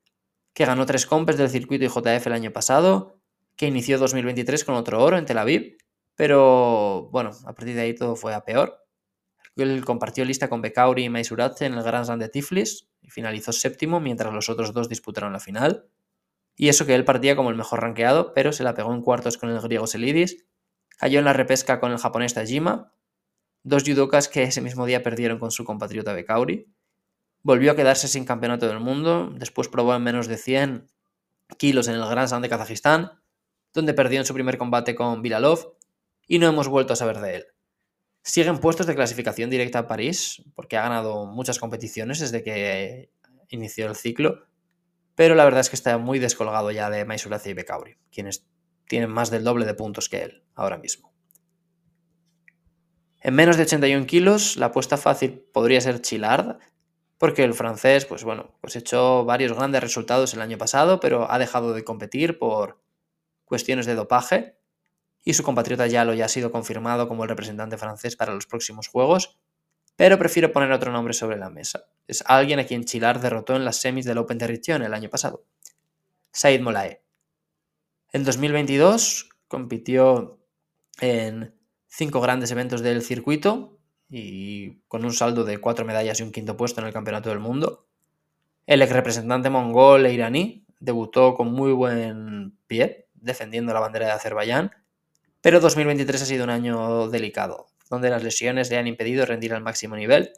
que 0.54 0.65
ganó 0.65 0.86
tres 0.86 1.06
compes 1.06 1.38
del 1.38 1.50
circuito 1.50 1.86
IJF 1.86 2.28
el 2.28 2.34
año 2.34 2.52
pasado, 2.52 3.22
que 3.56 3.67
inició 3.67 3.98
2023 3.98 4.65
con 4.65 4.76
otro 4.76 5.04
oro 5.04 5.17
en 5.17 5.26
Tel 5.26 5.38
Aviv, 5.38 5.78
pero 6.15 7.10
bueno, 7.12 7.32
a 7.46 7.54
partir 7.54 7.76
de 7.76 7.82
ahí 7.82 7.96
todo 7.96 8.15
fue 8.15 8.34
a 8.34 8.44
peor. 8.44 8.81
Él 9.63 9.84
compartió 9.86 10.26
lista 10.26 10.50
con 10.50 10.62
Bekauri 10.62 11.06
y 11.06 11.10
Maisuratze 11.10 11.65
en 11.65 11.74
el 11.74 11.84
Grand 11.84 12.06
Slam 12.06 12.19
de 12.19 12.30
Tiflis 12.30 12.88
y 13.02 13.10
finalizó 13.10 13.52
séptimo 13.52 14.00
mientras 14.00 14.34
los 14.34 14.50
otros 14.50 14.74
dos 14.74 14.89
disputaron 14.89 15.34
la 15.34 15.39
final. 15.39 15.88
Y 16.56 16.69
eso 16.69 16.86
que 16.86 16.95
él 16.95 17.06
partía 17.06 17.36
como 17.36 17.50
el 17.50 17.56
mejor 17.56 17.82
rankeado, 17.82 18.34
pero 18.34 18.52
se 18.52 18.63
la 18.63 18.74
pegó 18.74 18.93
en 18.93 19.02
cuartos 19.02 19.38
con 19.38 19.50
el 19.50 19.60
griego 19.60 19.88
Selidis, 19.88 20.45
cayó 20.97 21.19
en 21.19 21.26
la 21.26 21.34
repesca 21.34 21.80
con 21.80 21.91
el 21.91 21.97
japonés 21.97 22.34
Tajima, 22.34 22.93
dos 23.63 23.84
judokas 23.84 24.28
que 24.28 24.43
ese 24.43 24.62
mismo 24.62 24.86
día 24.86 25.04
perdieron 25.04 25.39
con 25.39 25.52
su 25.52 25.63
compatriota 25.65 26.13
Bekauri, 26.13 26.67
Volvió 27.43 27.71
a 27.71 27.76
quedarse 27.76 28.08
sin 28.08 28.26
campeonato 28.26 28.67
del 28.67 28.80
mundo, 28.80 29.32
después 29.36 29.67
probó 29.67 29.95
en 29.95 30.04
menos 30.04 30.28
de 30.28 30.38
100 30.38 30.91
kilos 31.58 31.88
en 31.88 31.95
el 31.95 32.08
Grand 32.08 32.28
Slam 32.28 32.43
de 32.43 32.50
Kazajistán, 32.50 33.19
donde 33.74 33.95
perdió 33.95 34.19
en 34.19 34.26
su 34.26 34.34
primer 34.34 34.60
combate 34.60 34.93
con 34.93 35.24
Vilalov 35.24 35.76
y 36.28 36.38
no 36.38 36.47
hemos 36.47 36.67
vuelto 36.67 36.93
a 36.93 36.95
saber 36.95 37.19
de 37.19 37.36
él. 37.38 37.45
Sigue 38.24 38.50
en 38.50 38.60
puestos 38.60 38.86
de 38.86 38.96
clasificación 38.96 39.50
directa 39.50 39.80
a 39.80 39.88
París, 39.88 40.44
porque 40.56 40.78
ha 40.78 40.84
ganado 40.84 41.26
muchas 41.26 41.58
competiciones 41.58 42.20
desde 42.20 42.44
que 42.44 43.10
inició 43.50 43.88
el 43.88 43.96
ciclo, 43.96 44.46
pero 45.16 45.36
la 45.36 45.44
verdad 45.44 45.62
es 45.62 45.70
que 45.70 45.76
está 45.76 45.98
muy 45.98 46.20
descolgado 46.20 46.72
ya 46.72 46.90
de 46.90 47.06
Maisurace 47.06 47.50
y 47.50 47.54
Bekauri, 47.54 47.98
quienes 48.12 48.46
tienen 48.88 49.10
más 49.10 49.32
del 49.32 49.44
doble 49.44 49.66
de 49.66 49.74
puntos 49.74 50.08
que 50.08 50.24
él 50.24 50.44
ahora 50.54 50.78
mismo. 50.78 51.12
En 53.22 53.36
menos 53.36 53.58
de 53.58 53.64
81 53.64 54.06
kilos, 54.06 54.58
la 54.58 54.68
apuesta 54.68 54.98
fácil 54.98 55.44
podría 55.54 55.82
ser 55.82 56.02
Chilard, 56.02 56.58
porque 57.18 57.44
el 57.44 57.54
francés, 57.54 58.06
pues 58.06 58.24
bueno, 58.24 58.56
pues 58.62 58.76
echó 58.76 59.26
varios 59.26 59.54
grandes 59.54 59.82
resultados 59.82 60.34
el 60.34 60.42
año 60.42 60.58
pasado, 60.58 61.00
pero 61.00 61.32
ha 61.32 61.38
dejado 61.38 61.74
de 61.74 61.84
competir 61.84 62.40
por 62.40 62.82
cuestiones 63.46 63.86
de 63.86 63.94
dopaje 63.96 64.61
y 65.24 65.34
su 65.34 65.44
compatriota 65.44 65.88
Yalo 65.88 66.14
ya 66.14 66.26
ha 66.26 66.30
sido 66.30 66.52
confirmado 66.52 67.08
como 67.08 67.24
el 67.24 67.30
representante 67.30 67.78
francés 67.78 68.16
para 68.16 68.34
los 68.34 68.48
próximos 68.48 68.88
Juegos, 68.88 69.40
pero 69.96 70.18
prefiero 70.18 70.52
poner 70.52 70.72
otro 70.72 70.92
nombre 70.92 71.14
sobre 71.14 71.38
la 71.38 71.50
mesa. 71.50 71.86
Es 72.08 72.24
alguien 72.26 72.60
a 72.60 72.66
quien 72.66 72.86
Chilar 72.86 73.20
derrotó 73.22 73.56
en 73.56 73.66
las 73.66 73.78
semis 73.78 74.06
del 74.06 74.18
Open 74.18 74.38
de 74.38 74.62
el 74.68 74.94
año 74.94 75.10
pasado, 75.10 75.44
Said 76.32 76.62
Molae. 76.62 77.04
En 78.14 78.24
2022 78.24 79.30
compitió 79.48 80.40
en 81.00 81.56
cinco 81.88 82.22
grandes 82.22 82.52
eventos 82.52 82.82
del 82.82 83.02
circuito, 83.02 83.78
y 84.12 84.82
con 84.88 85.06
un 85.06 85.14
saldo 85.14 85.46
de 85.46 85.58
cuatro 85.60 85.86
medallas 85.86 86.20
y 86.20 86.24
un 86.24 86.34
quinto 86.34 86.58
puesto 86.58 86.82
en 86.82 86.88
el 86.88 86.94
Campeonato 86.94 87.30
del 87.30 87.40
Mundo. 87.40 87.88
El 88.68 88.82
ex 88.82 88.92
representante 88.92 89.50
mongol 89.50 90.06
e 90.06 90.14
iraní 90.14 90.66
debutó 90.80 91.34
con 91.34 91.52
muy 91.52 91.72
buen 91.72 92.58
pie, 92.68 93.08
defendiendo 93.14 93.74
la 93.74 93.80
bandera 93.80 94.08
de 94.08 94.12
Azerbaiyán, 94.12 94.72
pero 95.41 95.60
2023 95.60 96.21
ha 96.21 96.25
sido 96.25 96.43
un 96.43 96.51
año 96.51 97.10
delicado, 97.10 97.67
donde 97.89 98.10
las 98.10 98.23
lesiones 98.23 98.69
le 98.69 98.77
han 98.77 98.88
impedido 98.88 99.25
rendir 99.25 99.54
al 99.54 99.63
máximo 99.63 99.95
nivel. 99.95 100.34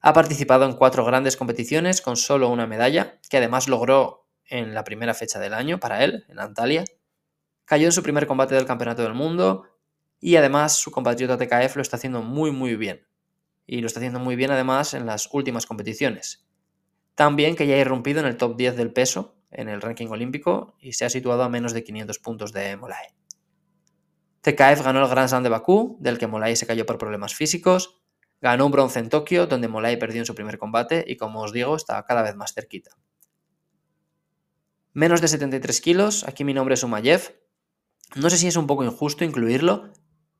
Ha 0.00 0.12
participado 0.12 0.64
en 0.64 0.74
cuatro 0.74 1.04
grandes 1.04 1.36
competiciones 1.36 2.00
con 2.00 2.16
solo 2.16 2.48
una 2.48 2.66
medalla, 2.66 3.18
que 3.28 3.36
además 3.36 3.68
logró 3.68 4.26
en 4.46 4.74
la 4.74 4.84
primera 4.84 5.14
fecha 5.14 5.38
del 5.38 5.52
año 5.52 5.78
para 5.78 6.04
él, 6.04 6.24
en 6.28 6.38
Antalya. 6.38 6.84
Cayó 7.64 7.86
en 7.86 7.92
su 7.92 8.02
primer 8.02 8.26
combate 8.26 8.54
del 8.54 8.66
Campeonato 8.66 9.02
del 9.02 9.14
Mundo 9.14 9.64
y 10.20 10.36
además 10.36 10.74
su 10.74 10.90
compatriota 10.90 11.36
TKF 11.36 11.76
lo 11.76 11.82
está 11.82 11.96
haciendo 11.96 12.22
muy 12.22 12.50
muy 12.50 12.76
bien. 12.76 13.06
Y 13.66 13.80
lo 13.80 13.86
está 13.86 14.00
haciendo 14.00 14.18
muy 14.18 14.36
bien 14.36 14.50
además 14.50 14.94
en 14.94 15.06
las 15.06 15.28
últimas 15.32 15.66
competiciones. 15.66 16.46
También 17.14 17.54
que 17.54 17.66
ya 17.66 17.74
ha 17.74 17.78
irrumpido 17.78 18.20
en 18.20 18.26
el 18.26 18.36
top 18.36 18.56
10 18.56 18.76
del 18.76 18.92
peso 18.92 19.36
en 19.50 19.68
el 19.68 19.80
ranking 19.80 20.08
olímpico 20.08 20.76
y 20.80 20.92
se 20.94 21.04
ha 21.04 21.10
situado 21.10 21.42
a 21.42 21.48
menos 21.48 21.72
de 21.72 21.84
500 21.84 22.18
puntos 22.18 22.52
de 22.52 22.76
Molay. 22.76 23.19
TKF 24.42 24.82
ganó 24.82 25.02
el 25.02 25.08
Grand 25.08 25.28
Slam 25.28 25.42
de 25.42 25.48
Bakú, 25.48 25.98
del 26.00 26.18
que 26.18 26.26
Molay 26.26 26.56
se 26.56 26.66
cayó 26.66 26.86
por 26.86 26.98
problemas 26.98 27.34
físicos. 27.34 28.00
Ganó 28.40 28.66
un 28.66 28.72
bronce 28.72 28.98
en 28.98 29.10
Tokio, 29.10 29.46
donde 29.46 29.68
Molay 29.68 29.98
perdió 29.98 30.20
en 30.20 30.26
su 30.26 30.34
primer 30.34 30.58
combate 30.58 31.04
y 31.06 31.16
como 31.16 31.42
os 31.42 31.52
digo, 31.52 31.76
está 31.76 32.02
cada 32.06 32.22
vez 32.22 32.34
más 32.36 32.54
cerquita. 32.54 32.96
Menos 34.92 35.20
de 35.20 35.28
73 35.28 35.80
kilos, 35.80 36.24
aquí 36.26 36.42
mi 36.42 36.54
nombre 36.54 36.74
es 36.74 36.82
Umayev. 36.82 37.38
No 38.16 38.30
sé 38.30 38.38
si 38.38 38.48
es 38.48 38.56
un 38.56 38.66
poco 38.66 38.82
injusto 38.82 39.24
incluirlo, 39.24 39.92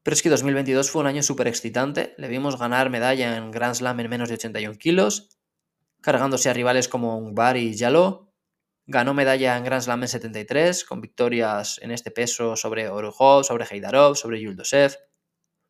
pero 0.03 0.15
es 0.15 0.23
que 0.23 0.31
2022 0.31 0.91
fue 0.91 1.03
un 1.03 1.07
año 1.07 1.23
súper 1.23 1.47
excitante. 1.47 2.15
Le 2.17 2.29
vimos 2.29 2.59
ganar 2.59 2.91
medalla 2.91 3.37
en 3.37 3.51
Grand 3.51 3.75
Slam 3.75 4.01
en 4.01 4.09
menos 4.09 4.29
de 4.29 4.37
81 4.37 4.79
kilos, 4.79 5.39
cargándose 6.01 6.49
a 6.49 6.55
rivales 6.55 6.89
como 6.89 7.19
Ungbar 7.19 7.59
y 7.59 7.75
Yalo. 7.77 8.30
Ganó 8.93 9.15
medalla 9.15 9.57
en 9.57 9.63
Grand 9.63 9.85
Slam 9.85 10.03
en 10.03 10.09
73, 10.09 10.85
con 10.85 11.01
victorias 11.01 11.79
en 11.81 11.93
este 11.93 12.11
peso 12.11 12.57
sobre 12.57 12.89
Orujo, 12.89 13.45
sobre 13.45 13.65
Heidarov, 13.65 14.17
sobre 14.17 14.41
Yuldosev. 14.41 14.97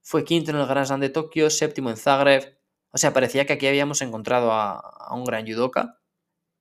Fue 0.01 0.25
quinto 0.25 0.53
en 0.53 0.57
el 0.57 0.67
Grand 0.67 0.87
Slam 0.87 1.01
de 1.01 1.11
Tokio, 1.11 1.51
séptimo 1.51 1.91
en 1.91 1.99
Zagreb. 1.99 2.59
O 2.93 2.97
sea, 2.97 3.13
parecía 3.13 3.45
que 3.45 3.53
aquí 3.53 3.67
habíamos 3.67 4.01
encontrado 4.01 4.53
a, 4.53 5.15
un 5.15 5.25
gran 5.25 5.47
judoka. 5.47 6.01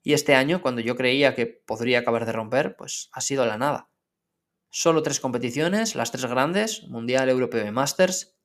Y 0.04 0.12
este 0.12 0.36
año, 0.36 0.62
cuando 0.62 0.82
yo 0.82 0.98
creía 0.98 1.34
que 1.34 1.46
podría 1.48 2.00
acabar 2.00 2.26
de 2.26 2.34
romper, 2.34 2.76
pues 2.76 3.10
ha 3.14 3.22
sido 3.22 3.46
la 3.46 3.58
nada. 3.58 3.90
Solo 4.70 5.02
tres 5.02 5.22
competiciones, 5.22 5.96
las 5.96 6.12
tres 6.12 6.26
grandes, 6.26 6.84
Mundial, 6.90 7.30
Europeo 7.30 7.66
y 7.66 7.72
Masters, 7.72 8.38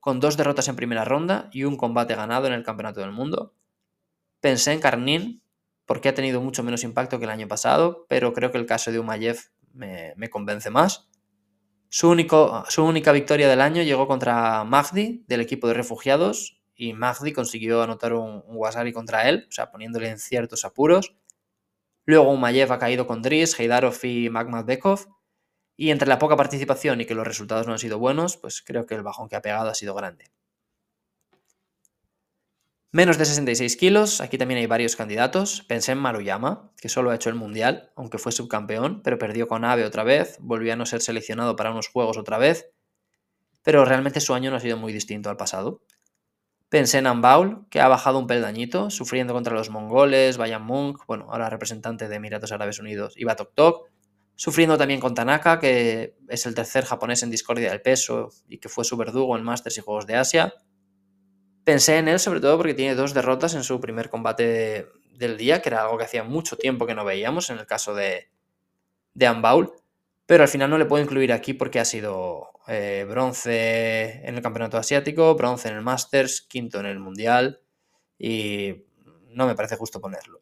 con 0.00 0.18
dos 0.18 0.36
derrotas 0.36 0.66
en 0.66 0.74
primera 0.74 1.04
ronda 1.04 1.48
y 1.52 1.62
un 1.62 1.76
combate 1.76 2.16
ganado 2.16 2.48
en 2.48 2.52
el 2.52 2.64
Campeonato 2.64 2.98
del 2.98 3.12
Mundo. 3.12 3.54
Pensé 4.40 4.72
en 4.72 4.80
Karnin, 4.80 5.44
porque 5.90 6.08
ha 6.08 6.14
tenido 6.14 6.40
mucho 6.40 6.62
menos 6.62 6.84
impacto 6.84 7.18
que 7.18 7.24
el 7.24 7.32
año 7.32 7.48
pasado, 7.48 8.06
pero 8.08 8.32
creo 8.32 8.52
que 8.52 8.58
el 8.58 8.64
caso 8.64 8.92
de 8.92 9.00
Umayev 9.00 9.40
me, 9.72 10.30
convence 10.30 10.70
más. 10.70 11.10
Su, 11.88 12.10
único, 12.10 12.64
su 12.68 12.84
única 12.84 13.10
victoria 13.10 13.48
del 13.48 13.60
año 13.60 13.82
llegó 13.82 14.06
contra 14.06 14.62
Magdi, 14.62 15.24
del 15.26 15.40
equipo 15.40 15.66
de 15.66 15.74
refugiados, 15.74 16.62
y 16.76 16.92
Magdi 16.92 17.32
consiguió 17.32 17.82
anotar 17.82 18.12
un, 18.12 18.44
wasabi 18.46 18.92
contra 18.92 19.28
él, 19.28 19.46
o 19.48 19.52
sea, 19.52 19.72
poniéndole 19.72 20.08
en 20.10 20.20
ciertos 20.20 20.64
apuros. 20.64 21.16
Luego 22.04 22.30
Umayev 22.30 22.70
ha 22.70 22.78
caído 22.78 23.08
con 23.08 23.20
Dries, 23.20 23.58
Heidarov 23.58 23.98
y 24.04 24.30
Magmadbekov, 24.30 25.08
y 25.76 25.90
entre 25.90 26.06
la 26.06 26.20
poca 26.20 26.36
participación 26.36 27.00
y 27.00 27.04
que 27.04 27.16
los 27.16 27.26
resultados 27.26 27.66
no 27.66 27.72
han 27.72 27.80
sido 27.80 27.98
buenos, 27.98 28.36
pues 28.36 28.62
creo 28.62 28.86
que 28.86 28.94
el 28.94 29.02
bajón 29.02 29.28
que 29.28 29.34
ha 29.34 29.42
pegado 29.42 29.68
ha 29.68 29.74
sido 29.74 29.96
grande. 29.96 30.26
Menos 32.92 33.18
de 33.18 33.24
66 33.24 33.76
kilos, 33.76 34.20
aquí 34.20 34.36
también 34.36 34.58
hay 34.58 34.66
varios 34.66 34.96
candidatos. 34.96 35.62
Pensé 35.68 35.92
en 35.92 35.98
Maruyama, 35.98 36.72
que 36.76 36.88
solo 36.88 37.10
ha 37.10 37.14
hecho 37.14 37.28
el 37.28 37.36
Mundial, 37.36 37.92
aunque 37.94 38.18
fue 38.18 38.32
subcampeón, 38.32 39.00
pero 39.04 39.16
perdió 39.16 39.46
con 39.46 39.64
Ave 39.64 39.84
otra 39.84 40.02
vez, 40.02 40.38
volvió 40.40 40.72
a 40.72 40.76
no 40.76 40.84
ser 40.86 41.00
seleccionado 41.00 41.54
para 41.54 41.70
unos 41.70 41.86
Juegos 41.86 42.18
otra 42.18 42.36
vez, 42.36 42.72
pero 43.62 43.84
realmente 43.84 44.18
su 44.18 44.34
año 44.34 44.50
no 44.50 44.56
ha 44.56 44.60
sido 44.60 44.76
muy 44.76 44.92
distinto 44.92 45.30
al 45.30 45.36
pasado. 45.36 45.82
Pensé 46.68 46.98
en 46.98 47.06
Ambaul, 47.06 47.68
que 47.70 47.80
ha 47.80 47.86
bajado 47.86 48.18
un 48.18 48.26
peldañito, 48.26 48.90
sufriendo 48.90 49.34
contra 49.34 49.54
los 49.54 49.70
mongoles, 49.70 50.36
Bayan 50.36 50.64
Munk, 50.64 51.04
bueno, 51.06 51.28
ahora 51.30 51.48
representante 51.48 52.08
de 52.08 52.16
Emiratos 52.16 52.50
Árabes 52.50 52.80
Unidos, 52.80 53.14
y 53.16 53.22
Batok 53.22 53.54
Tok, 53.54 53.88
sufriendo 54.34 54.76
también 54.76 54.98
con 54.98 55.14
Tanaka, 55.14 55.60
que 55.60 56.16
es 56.28 56.44
el 56.44 56.56
tercer 56.56 56.86
japonés 56.86 57.22
en 57.22 57.30
discordia 57.30 57.70
del 57.70 57.82
peso 57.82 58.30
y 58.48 58.58
que 58.58 58.68
fue 58.68 58.84
su 58.84 58.96
verdugo 58.96 59.36
en 59.36 59.44
Masters 59.44 59.78
y 59.78 59.80
Juegos 59.80 60.08
de 60.08 60.16
Asia 60.16 60.54
Pensé 61.70 61.98
en 61.98 62.08
él 62.08 62.18
sobre 62.18 62.40
todo 62.40 62.56
porque 62.56 62.74
tiene 62.74 62.96
dos 62.96 63.14
derrotas 63.14 63.54
en 63.54 63.62
su 63.62 63.78
primer 63.78 64.10
combate 64.10 64.88
del 65.14 65.36
día, 65.36 65.62
que 65.62 65.68
era 65.68 65.82
algo 65.82 65.98
que 65.98 66.02
hacía 66.02 66.24
mucho 66.24 66.56
tiempo 66.56 66.84
que 66.84 66.96
no 66.96 67.04
veíamos 67.04 67.48
en 67.48 67.60
el 67.60 67.66
caso 67.66 67.94
de, 67.94 68.28
de 69.14 69.26
Ambaul, 69.28 69.70
pero 70.26 70.42
al 70.42 70.48
final 70.48 70.68
no 70.68 70.78
le 70.78 70.86
puedo 70.86 71.00
incluir 71.00 71.32
aquí 71.32 71.54
porque 71.54 71.78
ha 71.78 71.84
sido 71.84 72.48
eh, 72.66 73.06
bronce 73.08 74.20
en 74.26 74.34
el 74.34 74.42
Campeonato 74.42 74.78
Asiático, 74.78 75.36
bronce 75.36 75.68
en 75.68 75.76
el 75.76 75.82
Masters, 75.82 76.40
quinto 76.40 76.80
en 76.80 76.86
el 76.86 76.98
Mundial 76.98 77.60
y 78.18 78.84
no 79.28 79.46
me 79.46 79.54
parece 79.54 79.76
justo 79.76 80.00
ponerlo. 80.00 80.39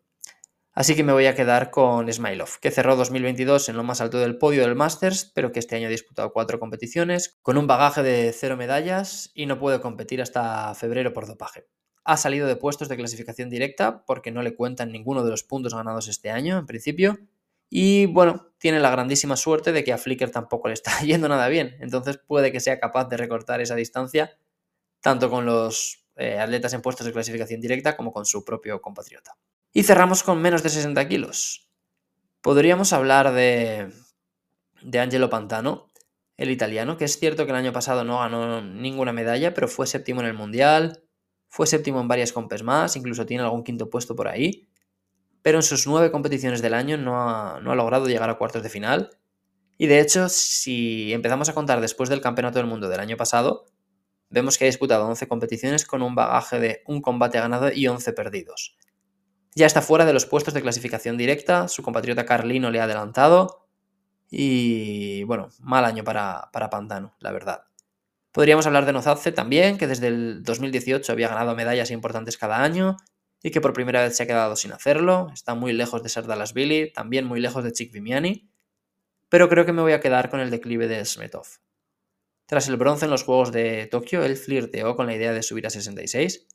Así 0.78 0.94
que 0.94 1.02
me 1.02 1.12
voy 1.12 1.26
a 1.26 1.34
quedar 1.34 1.72
con 1.72 2.12
Smilov, 2.12 2.60
que 2.60 2.70
cerró 2.70 2.94
2022 2.94 3.68
en 3.68 3.76
lo 3.76 3.82
más 3.82 4.00
alto 4.00 4.20
del 4.20 4.38
podio 4.38 4.62
del 4.62 4.76
Masters, 4.76 5.24
pero 5.34 5.50
que 5.50 5.58
este 5.58 5.74
año 5.74 5.88
ha 5.88 5.90
disputado 5.90 6.32
cuatro 6.32 6.60
competiciones, 6.60 7.36
con 7.42 7.58
un 7.58 7.66
bagaje 7.66 8.04
de 8.04 8.32
cero 8.32 8.56
medallas 8.56 9.32
y 9.34 9.46
no 9.46 9.58
puede 9.58 9.80
competir 9.80 10.22
hasta 10.22 10.72
febrero 10.76 11.12
por 11.12 11.26
dopaje. 11.26 11.66
Ha 12.04 12.16
salido 12.16 12.46
de 12.46 12.54
puestos 12.54 12.88
de 12.88 12.96
clasificación 12.96 13.50
directa 13.50 14.04
porque 14.06 14.30
no 14.30 14.40
le 14.42 14.54
cuentan 14.54 14.92
ninguno 14.92 15.24
de 15.24 15.32
los 15.32 15.42
puntos 15.42 15.74
ganados 15.74 16.06
este 16.06 16.30
año, 16.30 16.56
en 16.58 16.66
principio. 16.66 17.18
Y 17.68 18.06
bueno, 18.06 18.52
tiene 18.58 18.78
la 18.78 18.92
grandísima 18.92 19.34
suerte 19.34 19.72
de 19.72 19.82
que 19.82 19.92
a 19.92 19.98
Flickr 19.98 20.30
tampoco 20.30 20.68
le 20.68 20.74
está 20.74 21.00
yendo 21.02 21.28
nada 21.28 21.48
bien. 21.48 21.74
Entonces 21.80 22.18
puede 22.24 22.52
que 22.52 22.60
sea 22.60 22.78
capaz 22.78 23.06
de 23.06 23.16
recortar 23.16 23.60
esa 23.60 23.74
distancia 23.74 24.38
tanto 25.00 25.28
con 25.28 25.44
los 25.44 26.06
eh, 26.14 26.38
atletas 26.38 26.72
en 26.72 26.82
puestos 26.82 27.04
de 27.04 27.12
clasificación 27.12 27.60
directa 27.60 27.96
como 27.96 28.12
con 28.12 28.26
su 28.26 28.44
propio 28.44 28.80
compatriota. 28.80 29.36
Y 29.72 29.83
cerramos 29.83 30.22
con 30.22 30.40
menos 30.40 30.62
de 30.62 30.70
60 30.70 31.09
kilos. 31.09 31.68
Podríamos 32.40 32.92
hablar 32.92 33.33
de, 33.33 33.92
Angelo 34.98 35.28
Pantano, 35.28 35.88
el 36.37 36.50
italiano, 36.50 36.96
que 36.96 37.04
es 37.04 37.18
cierto 37.18 37.44
que 37.44 37.50
el 37.50 37.57
año 37.57 37.72
pasado 37.72 38.04
no 38.04 38.20
ganó 38.20 38.62
ninguna 38.62 39.12
medalla, 39.12 39.52
pero 39.54 39.68
fue 39.68 39.87
séptimo 39.87 40.20
en 40.20 40.26
el 40.26 40.35
Mundial, 40.35 41.02
fue 41.48 41.66
séptimo 41.66 42.00
en 42.00 42.09
varias 42.09 42.33
compes 42.33 42.62
más, 42.62 42.96
incluso 42.96 43.26
tiene 43.26 43.42
algún 43.42 43.64
quinto 43.64 43.90
puesto 43.90 44.14
por 44.16 44.28
ahí, 44.28 44.68
pero 45.42 45.59
en 45.59 45.62
sus 45.62 45.87
nueve 45.87 46.11
competiciones 46.11 46.62
del 46.62 46.74
año 46.74 46.96
no 46.96 47.20
ha, 47.20 47.61
no 47.61 47.72
ha 47.72 47.74
logrado 47.74 48.07
llegar 48.07 48.31
a 48.31 48.38
cuartos 48.38 48.62
de 48.62 48.70
final. 48.70 49.11
Y 49.76 49.87
de 49.87 50.00
hecho, 50.00 50.28
si 50.28 51.12
empezamos 51.12 51.48
a 51.48 51.54
contar 51.54 51.81
después 51.81 52.09
del 52.09 52.20
Campeonato 52.20 52.59
del 52.59 52.66
Mundo 52.66 52.88
del 52.88 53.00
año 53.00 53.16
pasado, 53.16 53.66
vemos 54.31 54.59
que 54.59 54.64
ha 54.64 54.66
disputado 54.66 55.07
11 55.07 55.28
competiciones 55.28 55.85
con 55.87 56.02
un 56.02 56.14
bagaje 56.14 56.59
de 56.59 56.83
un 56.87 57.00
combate 57.00 57.38
ganado 57.38 57.72
y 57.72 57.87
11 57.87 58.12
perdidos. 58.12 58.76
Ya 59.59 59.66
está 59.66 59.83
fuera 59.83 60.05
de 60.05 60.12
los 60.12 60.25
puestos 60.25 60.55
de 60.55 60.62
clasificación 60.62 61.16
directa, 61.16 61.66
su 61.66 61.83
compatriota 61.83 62.25
Carlino 62.25 62.71
le 62.71 62.79
ha 62.79 62.85
adelantado 62.85 63.66
y 64.31 65.25
bueno, 65.25 65.49
mal 65.59 65.85
año 65.85 66.05
para, 66.05 66.49
para 66.53 66.71
Pantano, 66.71 67.16
la 67.18 67.33
verdad. 67.33 67.64
Podríamos 68.31 68.68
hablar 68.68 68.87
de 68.87 68.92
Nozadze 68.92 69.33
también, 69.33 69.77
que 69.77 69.88
desde 69.88 70.07
el 70.07 70.44
2018 70.44 71.11
había 71.11 71.27
ganado 71.27 71.57
medallas 71.57 71.90
importantes 71.90 72.38
cada 72.38 72.62
año 72.62 72.99
y 73.42 73.51
que 73.51 73.61
por 73.61 73.73
primera 73.73 74.01
vez 74.01 74.16
se 74.16 74.23
ha 74.23 74.27
quedado 74.29 74.55
sin 74.55 74.71
hacerlo. 74.71 75.27
Está 75.35 75.57
muy 75.57 75.73
lejos 75.73 76.05
de 76.05 76.09
ser 76.09 76.27
Billy, 76.55 76.92
también 76.92 77.25
muy 77.25 77.40
lejos 77.40 77.64
de 77.64 77.73
Chick 77.73 77.90
Vimiani, 77.90 78.49
pero 79.29 79.49
creo 79.49 79.66
que 79.66 79.73
me 79.73 79.83
voy 79.83 79.90
a 79.90 79.99
quedar 79.99 80.31
con 80.31 80.38
el 80.38 80.51
declive 80.51 80.87
de 80.87 81.05
Smetov. 81.05 81.49
Tras 82.47 82.68
el 82.68 82.77
bronce 82.77 83.07
en 83.07 83.11
los 83.11 83.25
Juegos 83.25 83.51
de 83.51 83.88
Tokio, 83.88 84.23
él 84.23 84.37
flirteó 84.37 84.94
con 84.94 85.07
la 85.07 85.16
idea 85.16 85.33
de 85.33 85.42
subir 85.42 85.66
a 85.66 85.71
66 85.71 86.47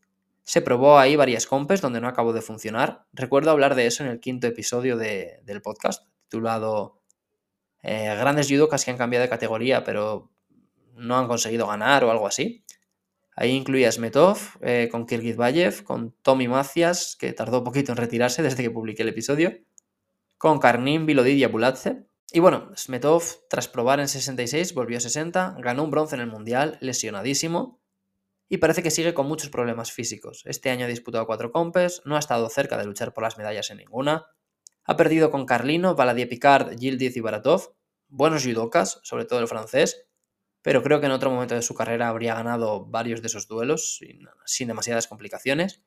se 0.44 0.62
probó 0.62 1.00
ahí 1.00 1.16
varias 1.16 1.48
compes 1.48 1.82
donde 1.82 2.02
no 2.02 2.08
acabó 2.08 2.34
de 2.34 2.42
funcionar. 2.42 3.06
Recuerdo 3.14 3.52
hablar 3.52 3.76
de 3.76 3.86
eso 3.86 4.04
en 4.04 4.10
el 4.10 4.20
quinto 4.20 4.48
episodio 4.48 4.98
del 4.98 5.62
podcast, 5.62 6.08
titulado 6.24 7.02
eh, 7.82 8.16
Grandes 8.18 8.50
judokas 8.50 8.84
que 8.84 8.92
han 8.92 8.98
cambiado 8.98 9.24
de 9.24 9.30
categoría 9.30 9.84
pero 9.84 10.32
no 10.96 11.18
han 11.18 11.28
conseguido 11.28 11.68
ganar 11.68 12.04
o 12.04 12.12
algo 12.12 12.28
así. 12.28 12.64
Ahí 13.36 13.52
incluía 13.52 13.92
Smetov, 13.92 14.38
eh, 14.62 14.90
con 14.92 15.08
Kirgizbayev, 15.08 15.84
con 15.84 16.12
Tommy 16.22 16.48
Macias, 16.48 17.16
que 17.20 17.34
tardó 17.34 17.64
poquito 17.64 17.92
en 17.92 17.98
retirarse 17.98 18.44
desde 18.44 18.62
que 18.62 18.70
publiqué 18.70 19.02
el 19.02 19.10
episodio, 19.10 19.58
con 20.38 20.60
Karnin, 20.60 21.08
Vilodid 21.08 21.36
y. 21.36 21.48
Y 22.32 22.40
bueno, 22.40 22.72
Smetov, 22.76 23.24
tras 23.50 23.68
probar 23.68 24.00
en 24.00 24.08
66, 24.08 24.76
volvió 24.76 24.98
a 24.98 25.02
60, 25.02 25.56
ganó 25.60 25.84
un 25.84 25.92
bronce 25.92 26.16
en 26.16 26.22
el 26.22 26.28
Mundial, 26.28 26.78
lesionadísimo, 26.80 27.80
y 28.50 28.58
parece 28.58 28.84
que 28.84 28.92
sigue 28.92 29.14
con 29.14 29.28
muchos 29.28 29.50
problemas 29.50 29.92
físicos. 29.92 30.44
Este 30.46 30.70
año 30.70 30.86
ha 30.86 30.90
disputado 30.90 31.26
cuatro 31.26 31.52
compes, 31.52 32.02
no 32.06 32.16
ha 32.16 32.20
estado 32.20 32.50
cerca 32.50 32.78
de 32.78 32.86
luchar 32.86 33.14
por 33.14 33.24
las 33.24 33.38
medallas 33.38 33.70
en 33.72 33.78
ninguna. 33.78 34.28
Ha 34.86 34.98
perdido 34.98 35.32
con 35.32 35.46
Carlino, 35.46 35.96
Valadier 35.96 36.30
Picard, 36.30 36.78
Gildiz 36.78 37.16
y 37.16 37.22
Baratov. 37.22 37.76
Buenos 38.10 38.44
judokas, 38.44 39.00
sobre 39.04 39.26
todo 39.26 39.40
el 39.40 39.48
francés, 39.48 40.06
pero 40.62 40.84
creo 40.84 41.00
que 41.00 41.08
en 41.08 41.12
otro 41.12 41.32
momento 41.32 41.56
de 41.56 41.62
su 41.62 41.74
carrera 41.74 42.10
habría 42.10 42.36
ganado 42.36 42.86
varios 42.86 43.22
de 43.22 43.28
esos 43.28 43.48
duelos 43.48 44.00
sin, 44.46 44.68
demasiadas 44.68 45.08
complicaciones. 45.08 45.84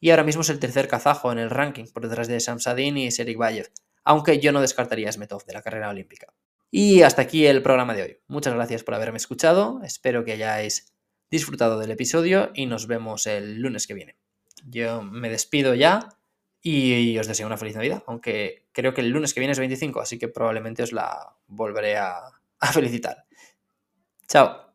Y 0.00 0.10
ahora 0.10 0.24
mismo 0.24 0.42
es 0.42 0.50
el 0.50 0.58
tercer 0.58 0.88
kazajo 0.88 1.30
en 1.30 1.38
el 1.38 1.50
ranking, 1.50 1.84
por 1.92 2.08
detrás 2.08 2.26
de 2.26 2.40
Samsadin 2.40 2.96
y 2.96 3.10
Serik 3.10 3.38
Bayev, 3.38 3.70
aunque 4.04 4.40
yo 4.40 4.50
no 4.50 4.60
descartaría 4.60 5.08
a 5.08 5.12
Smetov 5.12 5.44
de 5.44 5.52
la 5.52 5.62
carrera 5.62 5.90
olímpica. 5.90 6.34
Y 6.70 7.02
hasta 7.02 7.22
aquí 7.22 7.46
el 7.46 7.62
programa 7.62 7.94
de 7.94 8.02
hoy. 8.02 8.18
Muchas 8.26 8.54
gracias 8.54 8.82
por 8.82 8.94
haberme 8.94 9.18
escuchado, 9.18 9.80
espero 9.84 10.24
que 10.24 10.32
hayáis 10.32 10.91
disfrutado 11.32 11.78
del 11.78 11.90
episodio 11.90 12.50
y 12.54 12.66
nos 12.66 12.86
vemos 12.86 13.26
el 13.26 13.60
lunes 13.60 13.86
que 13.86 13.94
viene. 13.94 14.16
Yo 14.66 15.02
me 15.02 15.30
despido 15.30 15.74
ya 15.74 16.10
y 16.60 17.18
os 17.18 17.26
deseo 17.26 17.46
una 17.46 17.56
feliz 17.56 17.74
Navidad, 17.74 18.04
aunque 18.06 18.68
creo 18.70 18.94
que 18.94 19.00
el 19.00 19.08
lunes 19.08 19.34
que 19.34 19.40
viene 19.40 19.52
es 19.52 19.58
25, 19.58 20.00
así 20.00 20.18
que 20.18 20.28
probablemente 20.28 20.82
os 20.84 20.92
la 20.92 21.34
volveré 21.48 21.96
a, 21.96 22.20
a 22.60 22.72
felicitar. 22.72 23.24
Chao. 24.28 24.72